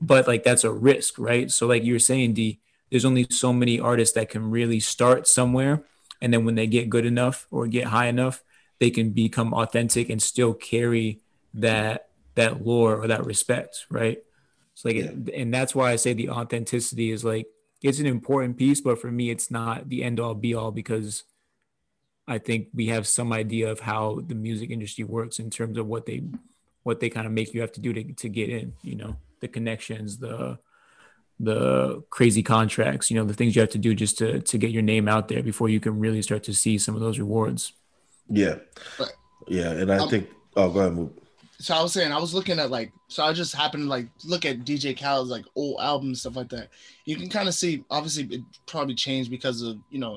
But 0.00 0.26
like 0.26 0.44
that's 0.44 0.64
a 0.64 0.72
risk, 0.72 1.18
right? 1.18 1.50
So 1.50 1.66
like 1.66 1.84
you're 1.84 1.98
saying, 1.98 2.34
D, 2.34 2.60
there's 2.90 3.04
only 3.04 3.26
so 3.30 3.52
many 3.52 3.80
artists 3.80 4.14
that 4.14 4.28
can 4.28 4.50
really 4.50 4.80
start 4.80 5.26
somewhere, 5.26 5.82
and 6.20 6.32
then 6.32 6.44
when 6.44 6.54
they 6.54 6.66
get 6.66 6.90
good 6.90 7.06
enough 7.06 7.46
or 7.50 7.66
get 7.66 7.86
high 7.86 8.06
enough, 8.06 8.42
they 8.82 8.90
can 8.90 9.10
become 9.10 9.54
authentic 9.54 10.10
and 10.10 10.20
still 10.20 10.52
carry 10.52 11.20
that 11.54 12.08
that 12.34 12.66
lore 12.66 12.96
or 12.96 13.06
that 13.06 13.24
respect, 13.24 13.86
right? 13.88 14.18
So 14.74 14.88
like, 14.88 14.96
yeah. 14.96 15.12
and 15.36 15.54
that's 15.54 15.72
why 15.72 15.92
I 15.92 15.96
say 15.96 16.14
the 16.14 16.30
authenticity 16.30 17.12
is 17.12 17.24
like 17.24 17.46
it's 17.80 18.00
an 18.00 18.06
important 18.06 18.56
piece, 18.56 18.80
but 18.80 19.00
for 19.00 19.08
me, 19.08 19.30
it's 19.30 19.52
not 19.52 19.88
the 19.88 20.02
end 20.02 20.18
all 20.18 20.34
be 20.34 20.54
all 20.54 20.72
because 20.72 21.22
I 22.26 22.38
think 22.38 22.70
we 22.74 22.88
have 22.88 23.06
some 23.06 23.32
idea 23.32 23.70
of 23.70 23.78
how 23.78 24.20
the 24.26 24.34
music 24.34 24.70
industry 24.70 25.04
works 25.04 25.38
in 25.38 25.48
terms 25.48 25.78
of 25.78 25.86
what 25.86 26.04
they 26.04 26.24
what 26.82 26.98
they 26.98 27.08
kind 27.08 27.28
of 27.28 27.32
make 27.32 27.54
you 27.54 27.60
have 27.60 27.70
to 27.72 27.80
do 27.80 27.92
to, 27.92 28.12
to 28.14 28.28
get 28.28 28.48
in, 28.48 28.72
you 28.82 28.96
know, 28.96 29.14
the 29.38 29.46
connections, 29.46 30.18
the 30.18 30.58
the 31.38 32.02
crazy 32.10 32.42
contracts, 32.42 33.12
you 33.12 33.16
know, 33.16 33.24
the 33.24 33.34
things 33.34 33.54
you 33.54 33.60
have 33.60 33.76
to 33.76 33.78
do 33.78 33.94
just 33.94 34.18
to 34.18 34.40
to 34.40 34.58
get 34.58 34.72
your 34.72 34.82
name 34.82 35.06
out 35.06 35.28
there 35.28 35.44
before 35.44 35.68
you 35.68 35.78
can 35.78 36.00
really 36.00 36.20
start 36.20 36.42
to 36.42 36.52
see 36.52 36.78
some 36.78 36.96
of 36.96 37.00
those 37.00 37.20
rewards. 37.20 37.72
Yeah. 38.28 38.56
Yeah. 39.48 39.72
And 39.72 39.92
I 39.92 39.98
um, 39.98 40.08
think 40.08 40.28
oh 40.56 40.70
go 40.70 40.80
ahead, 40.80 40.94
move. 40.94 41.10
so 41.58 41.74
I 41.74 41.82
was 41.82 41.92
saying 41.92 42.12
I 42.12 42.20
was 42.20 42.34
looking 42.34 42.58
at 42.58 42.70
like 42.70 42.92
so 43.08 43.24
I 43.24 43.32
just 43.32 43.54
happened 43.54 43.84
to 43.84 43.88
like 43.88 44.08
look 44.24 44.44
at 44.44 44.60
DJ 44.60 44.96
Khaled's 44.96 45.30
like 45.30 45.44
old 45.54 45.80
albums 45.80 46.20
stuff 46.20 46.36
like 46.36 46.48
that. 46.50 46.68
You 47.04 47.16
can 47.16 47.28
kind 47.28 47.48
of 47.48 47.54
see 47.54 47.84
obviously 47.90 48.24
it 48.24 48.42
probably 48.66 48.94
changed 48.94 49.30
because 49.30 49.62
of 49.62 49.78
you 49.90 49.98
know 49.98 50.14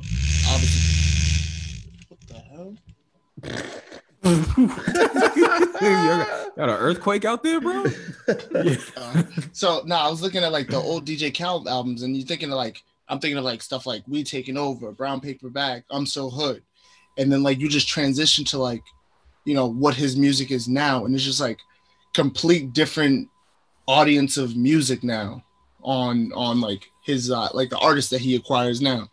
obviously 0.50 1.92
what 2.10 2.20
the 2.28 2.36
hell. 2.36 2.76
got 6.56 6.70
an 6.70 6.76
earthquake 6.76 7.26
out 7.26 7.44
there, 7.44 7.62
bro. 7.62 7.86
yeah. 8.64 8.76
Uh, 8.98 9.24
so 9.52 9.84
now 9.86 9.98
nah, 9.98 10.08
I 10.08 10.10
was 10.10 10.22
looking 10.22 10.44
at 10.44 10.52
like 10.52 10.68
the 10.68 10.78
old 10.78 11.06
DJ 11.06 11.38
Khaled 11.38 11.68
albums, 11.68 12.02
and 12.02 12.16
you're 12.16 12.26
thinking 12.26 12.50
of 12.50 12.56
like 12.56 12.82
I'm 13.08 13.20
thinking 13.20 13.38
of 13.38 13.44
like 13.44 13.62
stuff 13.62 13.86
like 13.86 14.04
We 14.08 14.24
Taking 14.24 14.58
Over, 14.58 14.92
Brown 14.92 15.22
Paper 15.22 15.50
Bag, 15.50 15.84
I'm 15.92 16.06
So 16.06 16.30
Hood, 16.30 16.64
and 17.18 17.32
then 17.32 17.44
like 17.44 17.60
you 17.60 17.70
just 17.70 17.88
transition 17.88 18.46
to 18.46 18.58
like 18.58 18.84
you 19.46 19.54
know 19.54 19.68
what 19.68 19.96
his 19.96 20.16
music 20.18 20.52
is 20.52 20.68
now 20.68 21.06
and 21.06 21.14
it's 21.16 21.24
just 21.24 21.42
like 21.42 21.60
complete 22.14 22.74
different 22.74 23.30
audience 23.88 24.38
of 24.38 24.56
music 24.56 25.04
now 25.04 25.44
on 25.84 26.32
on 26.34 26.60
like 26.62 26.90
his 27.04 27.30
uh 27.30 27.50
like 27.54 27.70
the 27.70 27.78
artists 27.78 28.10
that 28.10 28.22
he 28.22 28.36
acquires 28.36 28.82
now 28.82 29.10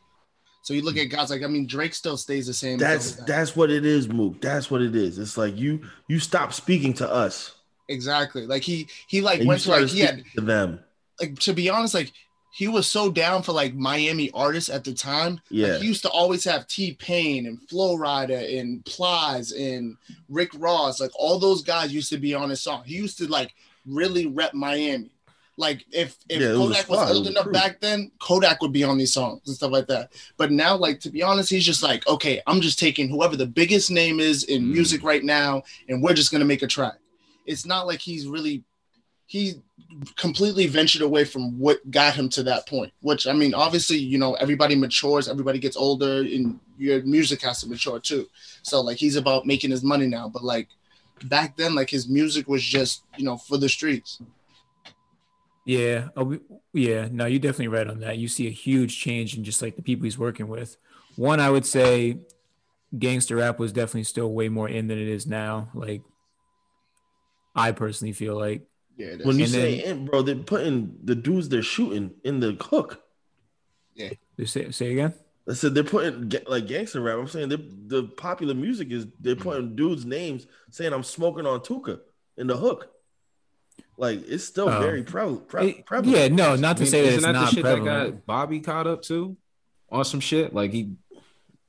so 0.62 0.74
you 0.74 0.82
look 0.82 0.96
at 0.96 1.10
guys 1.10 1.30
like 1.30 1.42
I 1.42 1.48
mean 1.48 1.66
Drake 1.66 1.92
still 1.92 2.16
stays 2.16 2.46
the 2.46 2.54
same. 2.54 2.78
That's 2.78 3.16
that's 3.24 3.56
what 3.56 3.70
it 3.70 3.84
is, 3.84 4.08
Mook. 4.08 4.40
That's 4.40 4.70
what 4.70 4.80
it 4.80 4.94
is. 4.94 5.18
It's 5.18 5.36
like 5.36 5.56
you 5.56 5.82
you 6.06 6.20
stop 6.20 6.52
speaking 6.52 6.94
to 6.94 7.12
us. 7.12 7.56
Exactly. 7.88 8.46
Like 8.46 8.62
he 8.62 8.88
he 9.08 9.20
like 9.20 9.40
and 9.40 9.48
went 9.48 9.62
to 9.62 9.70
like 9.70 9.88
he 9.88 10.00
had 10.00 10.22
to 10.36 10.40
them. 10.40 10.78
Like 11.20 11.36
to 11.40 11.52
be 11.52 11.68
honest, 11.68 11.94
like 11.94 12.12
he 12.52 12.68
was 12.68 12.86
so 12.86 13.10
down 13.10 13.42
for 13.42 13.52
like 13.52 13.74
Miami 13.74 14.30
artists 14.32 14.68
at 14.68 14.84
the 14.84 14.92
time. 14.92 15.40
Yeah. 15.48 15.68
Like, 15.68 15.80
he 15.80 15.88
used 15.88 16.02
to 16.02 16.10
always 16.10 16.44
have 16.44 16.66
T 16.66 16.92
Pain 16.92 17.46
and 17.46 17.58
Flo 17.68 17.96
Rida 17.96 18.60
and 18.60 18.84
Plies 18.84 19.52
and 19.52 19.96
Rick 20.28 20.50
Ross. 20.58 21.00
Like 21.00 21.12
all 21.14 21.38
those 21.38 21.62
guys 21.62 21.94
used 21.94 22.10
to 22.10 22.18
be 22.18 22.34
on 22.34 22.50
his 22.50 22.60
song. 22.60 22.82
He 22.84 22.94
used 22.94 23.16
to 23.18 23.26
like 23.26 23.54
really 23.86 24.26
rep 24.26 24.52
Miami. 24.52 25.10
Like 25.56 25.86
if 25.92 26.16
if 26.28 26.42
yeah, 26.42 26.52
Kodak 26.52 26.88
was, 26.90 26.98
was 26.98 27.16
old 27.16 27.26
enough 27.26 27.50
back 27.52 27.80
then, 27.80 28.10
Kodak 28.18 28.60
would 28.60 28.72
be 28.72 28.84
on 28.84 28.98
these 28.98 29.14
songs 29.14 29.40
and 29.46 29.56
stuff 29.56 29.72
like 29.72 29.86
that. 29.86 30.12
But 30.36 30.52
now, 30.52 30.76
like 30.76 31.00
to 31.00 31.10
be 31.10 31.22
honest, 31.22 31.48
he's 31.48 31.64
just 31.64 31.82
like, 31.82 32.06
okay, 32.06 32.42
I'm 32.46 32.60
just 32.60 32.78
taking 32.78 33.08
whoever 33.08 33.36
the 33.36 33.46
biggest 33.46 33.90
name 33.90 34.20
is 34.20 34.44
in 34.44 34.62
mm. 34.62 34.72
music 34.72 35.02
right 35.02 35.24
now, 35.24 35.62
and 35.88 36.02
we're 36.02 36.14
just 36.14 36.32
gonna 36.32 36.44
make 36.44 36.62
a 36.62 36.66
track. 36.66 36.98
It's 37.46 37.64
not 37.64 37.86
like 37.86 38.00
he's 38.00 38.26
really 38.26 38.62
he 39.32 39.54
completely 40.16 40.66
ventured 40.66 41.02
away 41.02 41.24
from 41.24 41.58
what 41.58 41.78
got 41.90 42.14
him 42.14 42.26
to 42.26 42.42
that 42.42 42.66
point 42.66 42.90
which 43.02 43.26
i 43.26 43.32
mean 43.32 43.52
obviously 43.52 43.98
you 43.98 44.16
know 44.16 44.32
everybody 44.34 44.74
matures 44.74 45.28
everybody 45.28 45.58
gets 45.58 45.76
older 45.76 46.20
and 46.20 46.58
your 46.82 47.02
music 47.02 47.40
has 47.42 47.60
to 47.60 47.68
mature 47.68 48.00
too. 48.00 48.28
So 48.62 48.80
like 48.80 48.96
he's 48.96 49.16
about 49.16 49.46
making 49.46 49.70
his 49.70 49.82
money 49.82 50.06
now 50.06 50.28
but 50.28 50.44
like 50.44 50.68
back 51.24 51.56
then 51.56 51.74
like 51.74 51.88
his 51.88 52.08
music 52.08 52.48
was 52.48 52.62
just 52.62 53.04
you 53.16 53.24
know 53.24 53.36
for 53.36 53.56
the 53.56 53.68
streets. 53.68 54.20
Yeah 55.64 56.08
oh, 56.16 56.38
yeah 56.72 57.08
no 57.10 57.26
you're 57.26 57.38
definitely 57.38 57.68
right 57.68 57.86
on 57.86 58.00
that. 58.00 58.18
You 58.18 58.28
see 58.28 58.48
a 58.48 58.50
huge 58.50 58.98
change 58.98 59.36
in 59.36 59.44
just 59.44 59.62
like 59.62 59.76
the 59.76 59.82
people 59.82 60.04
he's 60.04 60.18
working 60.18 60.48
with. 60.48 60.76
One 61.16 61.40
i 61.40 61.50
would 61.50 61.66
say 61.66 62.18
gangster 62.98 63.36
rap 63.36 63.58
was 63.58 63.72
definitely 63.72 64.04
still 64.04 64.32
way 64.32 64.48
more 64.48 64.68
in 64.68 64.88
than 64.88 64.98
it 64.98 65.08
is 65.08 65.26
now. 65.26 65.68
Like 65.74 66.02
i 67.54 67.70
personally 67.70 68.12
feel 68.12 68.36
like 68.36 68.62
yeah, 68.96 69.16
when 69.22 69.38
you 69.38 69.46
say 69.46 69.80
then, 69.80 69.98
in, 69.98 70.04
bro, 70.06 70.22
they're 70.22 70.36
putting 70.36 70.98
the 71.02 71.14
dudes 71.14 71.48
they're 71.48 71.62
shooting 71.62 72.12
in 72.24 72.40
the 72.40 72.56
hook. 72.60 73.02
Yeah. 73.94 74.10
They 74.36 74.44
say, 74.44 74.70
say 74.70 74.92
again. 74.92 75.14
I 75.48 75.54
said 75.54 75.74
they're 75.74 75.82
putting 75.82 76.32
like 76.46 76.68
gangster 76.68 77.00
rap. 77.00 77.18
I'm 77.18 77.26
saying 77.26 77.48
the 77.48 78.04
popular 78.16 78.54
music 78.54 78.92
is 78.92 79.06
they're 79.18 79.34
mm. 79.34 79.40
putting 79.40 79.76
dudes' 79.76 80.04
names 80.04 80.46
saying 80.70 80.92
I'm 80.92 81.02
smoking 81.02 81.46
on 81.46 81.60
Tooka 81.60 82.00
in 82.36 82.46
the 82.46 82.56
hook. 82.56 82.92
Like 83.96 84.28
it's 84.28 84.44
still 84.44 84.68
oh. 84.68 84.80
very 84.80 85.02
pre- 85.02 85.38
pre- 85.48 85.82
prevalent. 85.82 86.16
Yeah, 86.16 86.28
no, 86.28 86.56
not 86.56 86.76
to 86.76 86.82
I 86.82 86.84
mean, 86.84 86.90
say 86.90 87.02
that 87.02 87.14
it's 87.14 87.24
that 87.24 87.32
not 87.32 87.46
the 87.46 87.54
shit 87.56 87.64
prevalent. 87.64 87.84
that 87.86 88.10
got 88.12 88.26
Bobby 88.26 88.60
caught 88.60 88.86
up 88.86 89.02
too 89.02 89.36
on 89.90 90.04
some 90.04 90.20
shit. 90.20 90.54
Like 90.54 90.72
he 90.72 90.92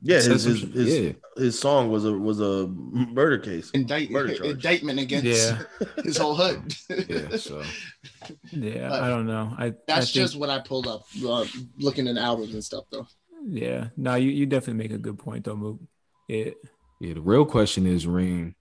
yeah, 0.04 0.18
his 0.18 0.44
his, 0.44 0.62
his, 0.62 1.00
yeah. 1.00 1.12
his, 1.38 1.58
song 1.58 1.90
was 1.90 2.04
a 2.04 2.12
was 2.12 2.42
a 2.42 2.68
murder 2.68 3.38
case. 3.38 3.72
Indict, 3.72 4.12
murder 4.12 4.34
indictment 4.44 5.00
against 5.00 5.26
yeah. 5.26 5.62
his 6.04 6.18
whole 6.18 6.36
hood. 6.36 6.76
yeah, 6.90 7.38
so 7.38 7.64
yeah, 8.52 8.90
but 8.90 9.02
I 9.02 9.08
don't 9.08 9.26
know. 9.26 9.56
I 9.58 9.74
that's 9.88 9.90
I 9.90 10.00
think, 10.00 10.10
just 10.10 10.36
what 10.36 10.50
I 10.50 10.60
pulled 10.60 10.88
up 10.88 11.04
uh, 11.26 11.46
looking 11.78 12.10
at 12.10 12.18
albums 12.18 12.54
and 12.54 12.64
stuff 12.64 12.84
though. 12.92 13.08
Yeah, 13.46 13.88
no, 13.96 14.16
you, 14.16 14.30
you 14.30 14.46
definitely 14.46 14.84
make 14.84 14.92
a 14.92 14.98
good 14.98 15.18
point 15.18 15.46
though, 15.46 15.56
Mook. 15.56 15.80
It 16.28 16.58
yeah, 17.00 17.14
the 17.14 17.22
real 17.22 17.46
question 17.46 17.88
is, 17.88 18.06
Reem, 18.06 18.56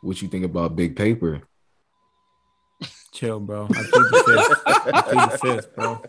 what 0.00 0.22
you 0.22 0.28
think 0.28 0.46
about 0.46 0.76
Big 0.76 0.96
Paper? 0.96 1.42
Chill, 3.12 3.40
bro. 3.40 3.64
I 3.64 3.68
plead 3.68 3.84
the 3.90 4.22
fifth. 4.26 4.62
I 4.66 5.02
plead 5.02 5.30
the 5.30 5.38
fifth, 5.38 5.74
bro. 5.74 6.02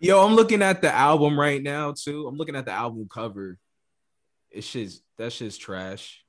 Yo, 0.00 0.24
I'm 0.24 0.34
looking 0.34 0.62
at 0.62 0.82
the 0.82 0.92
album 0.92 1.38
right 1.38 1.62
now 1.62 1.92
too. 1.92 2.26
I'm 2.26 2.36
looking 2.36 2.56
at 2.56 2.64
the 2.64 2.72
album 2.72 3.08
cover. 3.10 3.58
It's 4.50 4.70
just 4.70 5.02
that 5.18 5.32
shit's 5.32 5.56
trash. 5.56 6.24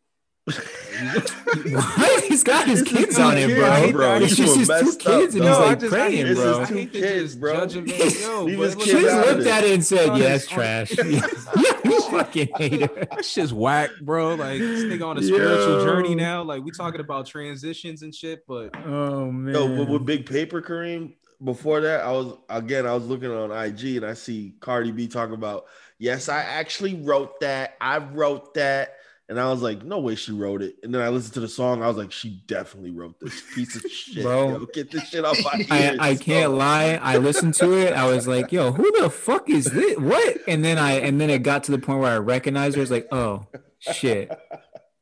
what? 0.46 2.24
He's 2.28 2.44
got 2.44 2.68
his 2.68 2.84
kids 2.84 3.18
on 3.18 3.36
it, 3.36 3.48
bro. 3.58 3.92
bro. 3.92 4.16
It's 4.18 4.36
just 4.36 4.58
his 4.58 4.68
two 4.68 4.96
kids, 4.98 5.34
and 5.34 5.44
he's 5.44 5.58
like 5.58 5.80
just, 5.80 5.92
praying, 5.92 6.28
it's 6.28 6.40
bro. 6.40 6.60
His 6.60 6.70
two 6.70 6.88
kids, 6.88 7.36
bro. 7.36 7.54
Yo, 7.64 8.58
but 8.58 8.80
kids 8.80 9.14
looked 9.14 9.48
at 9.48 9.64
it 9.64 9.74
and 9.74 9.84
said, 9.84 10.16
"Yeah, 10.16 10.36
it's 10.36 10.48
trash." 10.48 10.96
you 11.86 12.02
fucking 12.12 12.50
hater. 12.58 13.08
That 13.12 13.26
shit's 13.26 13.52
whack, 13.52 13.90
bro. 14.02 14.36
Like 14.36 14.60
this 14.60 14.84
nigga 14.84 15.08
on 15.08 15.18
a 15.18 15.24
spiritual 15.24 15.80
Yo. 15.80 15.86
journey 15.86 16.14
now. 16.14 16.44
Like 16.44 16.64
we 16.64 16.70
talking 16.70 17.02
about 17.02 17.26
transitions 17.26 18.04
and 18.04 18.14
shit, 18.14 18.46
but 18.48 18.76
oh 18.86 19.32
man. 19.32 19.56
Yo, 19.56 19.86
with 19.86 20.06
Big 20.06 20.28
Paper, 20.28 20.62
Kareem, 20.62 21.14
before 21.46 21.82
that, 21.82 22.04
I 22.04 22.12
was 22.12 22.34
again, 22.50 22.86
I 22.86 22.94
was 22.94 23.06
looking 23.06 23.32
on 23.32 23.52
IG 23.52 23.98
and 23.98 24.06
I 24.06 24.14
see 24.14 24.56
Cardi 24.60 24.92
B 24.92 25.08
talking 25.08 25.36
about, 25.36 25.66
yes, 25.98 26.28
I 26.28 26.42
actually 26.42 26.96
wrote 26.96 27.40
that. 27.40 27.76
I 27.80 28.00
wrote 28.00 28.56
that. 28.56 28.96
And 29.28 29.40
I 29.40 29.50
was 29.50 29.64
like, 29.64 29.84
no 29.84 30.00
way 30.00 30.14
she 30.14 30.32
wrote 30.32 30.62
it. 30.62 30.76
And 30.84 30.94
then 30.94 31.02
I 31.02 31.10
listened 31.10 31.34
to 31.34 31.40
the 31.40 31.48
song. 31.48 31.82
I 31.82 31.88
was 31.88 31.98
like, 31.98 32.12
she 32.12 32.44
definitely 32.46 32.92
wrote 32.92 33.20
this 33.20 33.42
piece 33.56 33.76
of 33.76 33.82
shit. 33.92 34.24
Bro, 34.24 34.50
yo, 34.50 34.66
get 34.68 34.92
this 34.92 35.08
shit 35.08 35.26
off 35.26 35.38
my 35.44 35.66
I, 35.72 35.98
I 36.12 36.16
can't 36.16 36.54
lie. 36.54 37.00
I 37.02 37.18
listened 37.18 37.56
to 37.56 37.74
it. 37.74 37.94
I 37.94 38.06
was 38.06 38.28
like, 38.28 38.52
yo, 38.52 38.72
who 38.72 38.92
the 39.02 39.10
fuck 39.10 39.50
is 39.50 39.66
this? 39.66 39.98
What? 39.98 40.38
And 40.48 40.64
then 40.64 40.78
I 40.78 41.00
and 41.00 41.20
then 41.20 41.32
it 41.32 41.42
got 41.42 41.64
to 41.64 41.72
the 41.72 41.80
point 41.80 42.02
where 42.02 42.12
I 42.12 42.18
recognized 42.18 42.76
her. 42.76 42.82
I 42.82 42.84
was 42.84 42.92
like, 42.92 43.08
oh 43.12 43.48
shit. 43.80 44.30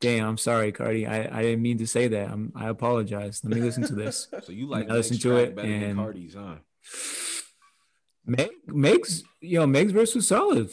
Damn, 0.04 0.28
I'm 0.28 0.38
sorry, 0.38 0.74
Cardi. 0.74 1.08
I, 1.08 1.40
I 1.40 1.42
didn't 1.42 1.62
mean 1.62 1.78
to 1.78 1.88
say 1.88 2.10
that. 2.10 2.30
I'm, 2.30 2.52
I 2.56 2.68
apologize. 2.68 3.42
Let 3.42 3.56
me 3.56 3.62
listen 3.62 3.84
to 3.84 3.96
this. 3.96 4.28
So 4.44 4.52
you 4.52 4.68
like 4.68 4.90
I 4.90 4.94
listen 4.94 5.18
to 5.20 5.38
it 5.38 5.58
and 5.58 5.98
Cardi's, 5.98 6.34
huh? 6.34 6.56
Meg, 8.26 8.50
Meg's, 8.68 9.24
you 9.40 9.60
know, 9.60 9.68
Meg's 9.68 9.94
verse 9.94 10.14
was 10.14 10.28
solid. 10.28 10.70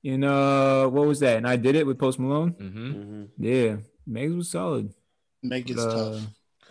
You 0.00 0.16
know, 0.16 0.88
what 0.88 1.06
was 1.06 1.20
that? 1.20 1.36
And 1.36 1.46
I 1.46 1.56
did 1.56 1.76
it 1.76 1.86
with 1.86 1.98
Post 1.98 2.18
Malone. 2.18 2.52
Mm-hmm. 2.52 2.92
Mm-hmm. 2.92 3.24
Yeah, 3.36 3.76
Meg's 4.06 4.34
was 4.34 4.50
solid. 4.50 4.94
Meg 5.42 5.70
is 5.70 5.78
uh, 5.78 5.90
tough. 5.90 6.22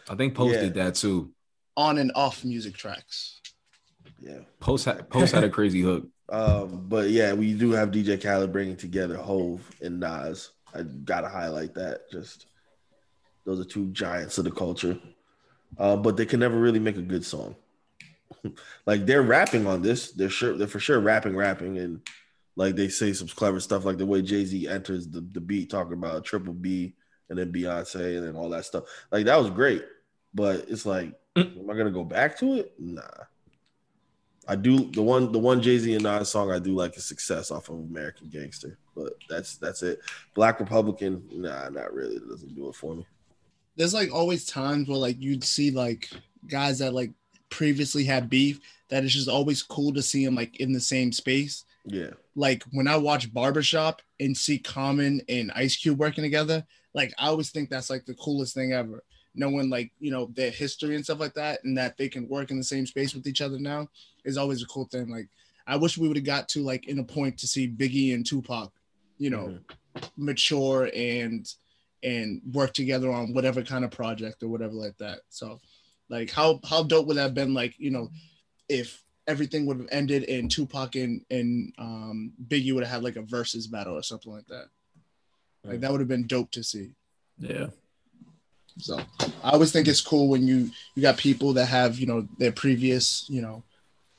I 0.09 0.15
think 0.15 0.33
Post 0.33 0.55
yeah. 0.55 0.61
did 0.61 0.73
that 0.75 0.95
too. 0.95 1.31
On 1.77 1.99
and 1.99 2.11
off 2.15 2.43
music 2.43 2.75
tracks. 2.75 3.39
Yeah. 4.19 4.39
Post 4.59 4.85
had, 4.85 5.07
Post 5.09 5.33
had 5.33 5.43
a 5.43 5.49
crazy 5.49 5.81
hook. 5.81 6.07
Um, 6.29 6.85
but 6.87 7.09
yeah, 7.09 7.33
we 7.33 7.53
do 7.53 7.71
have 7.71 7.91
DJ 7.91 8.19
Khaled 8.19 8.51
bringing 8.51 8.77
together 8.77 9.17
Hove 9.17 9.69
and 9.81 9.99
Nas. 9.99 10.52
I 10.73 10.83
gotta 10.83 11.29
highlight 11.29 11.73
that. 11.75 12.09
Just 12.11 12.47
those 13.45 13.59
are 13.59 13.65
two 13.65 13.87
giants 13.91 14.37
of 14.37 14.45
the 14.45 14.51
culture, 14.51 14.99
uh, 15.77 15.95
but 15.95 16.17
they 16.17 16.25
can 16.25 16.39
never 16.39 16.57
really 16.57 16.79
make 16.79 16.97
a 16.97 17.01
good 17.01 17.25
song. 17.25 17.55
like 18.85 19.05
they're 19.05 19.21
rapping 19.21 19.67
on 19.67 19.81
this, 19.81 20.11
they're 20.11 20.29
sure 20.29 20.57
they're 20.57 20.67
for 20.67 20.79
sure 20.79 20.99
rapping, 20.99 21.35
rapping, 21.35 21.77
and 21.77 22.01
like 22.55 22.75
they 22.75 22.87
say 22.87 23.13
some 23.13 23.27
clever 23.27 23.59
stuff, 23.59 23.85
like 23.85 23.97
the 23.97 24.05
way 24.05 24.21
Jay 24.21 24.45
Z 24.45 24.67
enters 24.67 25.07
the, 25.07 25.21
the 25.21 25.41
beat, 25.41 25.69
talking 25.69 25.93
about 25.93 26.23
triple 26.23 26.53
B 26.53 26.95
and 27.29 27.37
then 27.37 27.51
Beyonce 27.51 28.17
and 28.17 28.27
then 28.27 28.35
all 28.35 28.49
that 28.49 28.65
stuff. 28.65 28.83
Like 29.11 29.25
that 29.25 29.39
was 29.39 29.49
great, 29.49 29.83
but 30.33 30.65
it's 30.69 30.85
like, 30.85 31.13
mm. 31.35 31.59
am 31.59 31.69
I 31.69 31.75
gonna 31.75 31.91
go 31.91 32.03
back 32.03 32.37
to 32.39 32.55
it? 32.55 32.73
Nah. 32.79 33.01
I 34.47 34.55
do 34.55 34.91
the 34.91 35.01
one 35.01 35.31
the 35.31 35.39
one 35.39 35.61
Jay 35.61 35.77
Z 35.77 35.93
and 35.93 36.03
Nas 36.03 36.29
song 36.29 36.51
I 36.51 36.59
do 36.59 36.75
like 36.75 36.97
is 36.97 37.05
"Success" 37.05 37.49
off 37.49 37.69
of 37.69 37.75
American 37.75 38.29
Gangster, 38.29 38.77
but 38.95 39.13
that's 39.29 39.57
that's 39.57 39.83
it. 39.83 40.01
Black 40.33 40.59
Republican, 40.59 41.23
nah, 41.31 41.69
not 41.69 41.93
really. 41.93 42.15
It 42.15 42.27
doesn't 42.27 42.55
do 42.55 42.69
it 42.69 42.75
for 42.75 42.95
me. 42.95 43.05
There's 43.75 43.93
like 43.93 44.13
always 44.13 44.45
times 44.45 44.87
where 44.87 44.97
like 44.97 45.19
you'd 45.19 45.43
see 45.43 45.71
like 45.71 46.09
guys 46.47 46.79
that 46.79 46.93
like 46.93 47.11
previously 47.49 48.03
had 48.03 48.29
beef 48.29 48.59
that 48.89 49.03
it's 49.03 49.13
just 49.13 49.29
always 49.29 49.63
cool 49.63 49.93
to 49.93 50.01
see 50.01 50.23
them 50.23 50.35
like 50.35 50.59
in 50.59 50.71
the 50.71 50.79
same 50.79 51.11
space. 51.11 51.65
Yeah. 51.85 52.11
Like 52.35 52.63
when 52.71 52.87
I 52.87 52.97
watch 52.97 53.33
Barbershop 53.33 54.01
and 54.19 54.37
see 54.37 54.59
Common 54.59 55.21
and 55.27 55.51
Ice 55.55 55.75
Cube 55.75 55.99
working 55.99 56.23
together, 56.23 56.65
like 56.93 57.13
I 57.17 57.27
always 57.27 57.49
think 57.49 57.69
that's 57.69 57.89
like 57.89 58.05
the 58.05 58.15
coolest 58.15 58.53
thing 58.53 58.73
ever 58.73 59.03
knowing 59.35 59.69
like 59.69 59.91
you 59.99 60.11
know 60.11 60.29
their 60.33 60.51
history 60.51 60.95
and 60.95 61.03
stuff 61.03 61.19
like 61.19 61.33
that 61.33 61.59
and 61.63 61.77
that 61.77 61.97
they 61.97 62.07
can 62.07 62.27
work 62.27 62.51
in 62.51 62.57
the 62.57 62.63
same 62.63 62.85
space 62.85 63.13
with 63.13 63.27
each 63.27 63.41
other 63.41 63.59
now 63.59 63.87
is 64.25 64.37
always 64.37 64.61
a 64.61 64.67
cool 64.67 64.85
thing 64.85 65.09
like 65.09 65.27
i 65.65 65.75
wish 65.75 65.97
we 65.97 66.07
would 66.07 66.17
have 66.17 66.25
got 66.25 66.47
to 66.47 66.61
like 66.61 66.87
in 66.87 66.99
a 66.99 67.03
point 67.03 67.37
to 67.37 67.47
see 67.47 67.67
biggie 67.67 68.13
and 68.13 68.25
tupac 68.25 68.71
you 69.17 69.29
know 69.29 69.59
mm-hmm. 69.95 70.09
mature 70.17 70.89
and 70.93 71.51
and 72.03 72.41
work 72.51 72.73
together 72.73 73.11
on 73.11 73.33
whatever 73.33 73.63
kind 73.63 73.85
of 73.85 73.91
project 73.91 74.43
or 74.43 74.49
whatever 74.49 74.73
like 74.73 74.97
that. 74.97 75.19
So, 75.29 75.61
like, 76.09 76.29
how 76.29 76.59
how 76.67 76.83
dope 76.83 77.07
would 77.07 77.17
that 77.17 77.23
have 77.23 77.33
been? 77.33 77.53
Like, 77.53 77.75
you 77.79 77.91
know, 77.91 78.09
if 78.67 79.03
everything 79.27 79.65
would 79.65 79.77
have 79.77 79.89
ended 79.91 80.23
and 80.23 80.51
Tupac 80.51 80.95
and 80.95 81.21
and 81.29 81.73
um, 81.77 82.33
Biggie 82.47 82.73
would 82.73 82.83
have 82.83 82.91
had 82.91 83.03
like 83.03 83.15
a 83.15 83.21
versus 83.21 83.67
battle 83.67 83.95
or 83.95 84.03
something 84.03 84.31
like 84.31 84.47
that. 84.47 84.65
Like 85.63 85.79
that 85.79 85.91
would 85.91 86.01
have 86.01 86.09
been 86.09 86.27
dope 86.27 86.51
to 86.51 86.63
see. 86.63 86.91
Yeah. 87.39 87.67
So 88.79 88.99
I 89.43 89.51
always 89.51 89.71
think 89.71 89.87
it's 89.87 90.01
cool 90.01 90.27
when 90.27 90.45
you 90.45 90.71
you 90.95 91.01
got 91.01 91.17
people 91.17 91.53
that 91.53 91.67
have 91.67 91.99
you 91.99 92.07
know 92.07 92.27
their 92.37 92.51
previous 92.51 93.25
you 93.29 93.41
know 93.41 93.63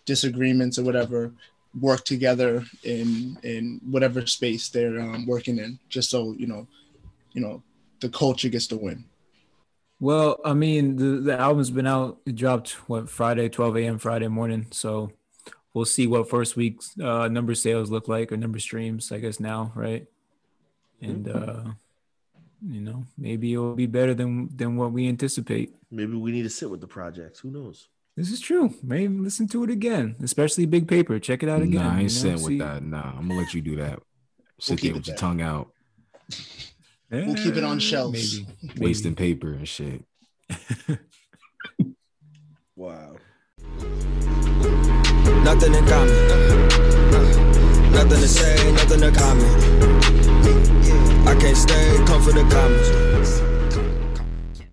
disagreements 0.07 0.79
or 0.79 0.85
whatever 0.85 1.33
work 1.81 2.05
together 2.05 2.65
in 2.83 3.39
in 3.43 3.81
whatever 3.91 4.27
space 4.27 4.69
they're 4.69 5.01
um, 5.01 5.27
working 5.27 5.59
in, 5.59 5.79
just 5.89 6.11
so 6.11 6.35
you 6.39 6.47
know, 6.47 6.67
you 7.33 7.41
know, 7.41 7.63
the 8.01 8.09
culture 8.09 8.49
gets 8.49 8.67
to 8.69 8.77
win. 8.77 9.05
Well, 10.01 10.41
I 10.45 10.55
mean, 10.55 10.97
the, 10.97 11.21
the 11.21 11.39
album's 11.39 11.71
been 11.71 11.87
out. 11.87 12.19
It 12.27 12.35
dropped 12.35 12.73
what 12.89 13.09
Friday, 13.09 13.49
12 13.49 13.77
a.m. 13.79 13.99
Friday 13.99 14.29
morning. 14.29 14.67
So 14.71 15.13
we'll 15.73 15.85
see 15.85 16.07
what 16.07 16.29
first 16.29 16.57
week's 16.57 16.99
uh, 17.01 17.29
number 17.29 17.55
sales 17.55 17.91
look 17.91 18.09
like 18.09 18.33
or 18.33 18.37
number 18.37 18.59
streams. 18.59 19.13
I 19.13 19.19
guess 19.19 19.41
now, 19.41 19.73
right? 19.75 20.07
And 21.01 21.29
uh, 21.29 21.65
you 22.67 22.81
know, 22.81 23.05
maybe 23.19 23.53
it'll 23.53 23.75
be 23.75 23.87
better 23.87 24.15
than 24.15 24.55
than 24.57 24.77
what 24.77 24.93
we 24.93 25.09
anticipate. 25.09 25.75
Maybe 25.91 26.15
we 26.15 26.33
need 26.33 26.43
to 26.43 26.51
sit 26.51 26.71
with 26.71 26.81
the 26.81 26.87
projects. 26.87 27.41
Who 27.41 27.51
knows? 27.51 27.89
This 28.17 28.31
is 28.31 28.41
true. 28.41 28.73
Maybe 28.83 29.13
listen 29.19 29.49
to 29.49 29.65
it 29.65 29.71
again, 29.71 30.15
especially 30.23 30.67
Big 30.67 30.87
Paper. 30.87 31.19
Check 31.19 31.43
it 31.43 31.49
out 31.49 31.63
again. 31.63 31.83
Nah, 31.83 31.97
I 31.97 32.01
ain't 32.03 32.13
sitting 32.13 32.43
with 32.43 32.59
that. 32.61 32.85
Nah, 32.85 33.13
I'm 33.19 33.27
gonna 33.29 33.41
let 33.41 33.55
you 33.55 33.61
do 33.61 33.77
that. 33.77 34.01
Sit 34.61 34.81
we'll 34.81 34.93
there 34.93 34.99
with 34.99 35.09
your 35.09 35.17
tongue 35.17 35.41
out. 35.41 35.71
We'll 37.11 37.35
keep 37.35 37.57
it 37.57 37.65
on 37.65 37.79
eh, 37.79 37.81
shelves. 37.81 38.41
Maybe, 38.41 38.49
maybe. 38.63 38.81
Wasting 38.85 39.17
paper 39.17 39.53
and 39.53 39.69
shit. 39.69 40.05
wow. 42.77 43.17
Nothing 45.43 45.75
in 45.75 45.87
common. 45.87 46.69
Nothing 47.93 48.21
to 48.21 48.29
say, 48.29 48.73
nothing 48.73 49.01
to 49.01 49.11
comment. 49.11 49.65
I 51.27 51.35
can't 51.41 51.57
stay, 51.57 51.97
come 52.07 52.23
for 52.23 52.33
the 52.33 52.47
comments. 52.49 53.44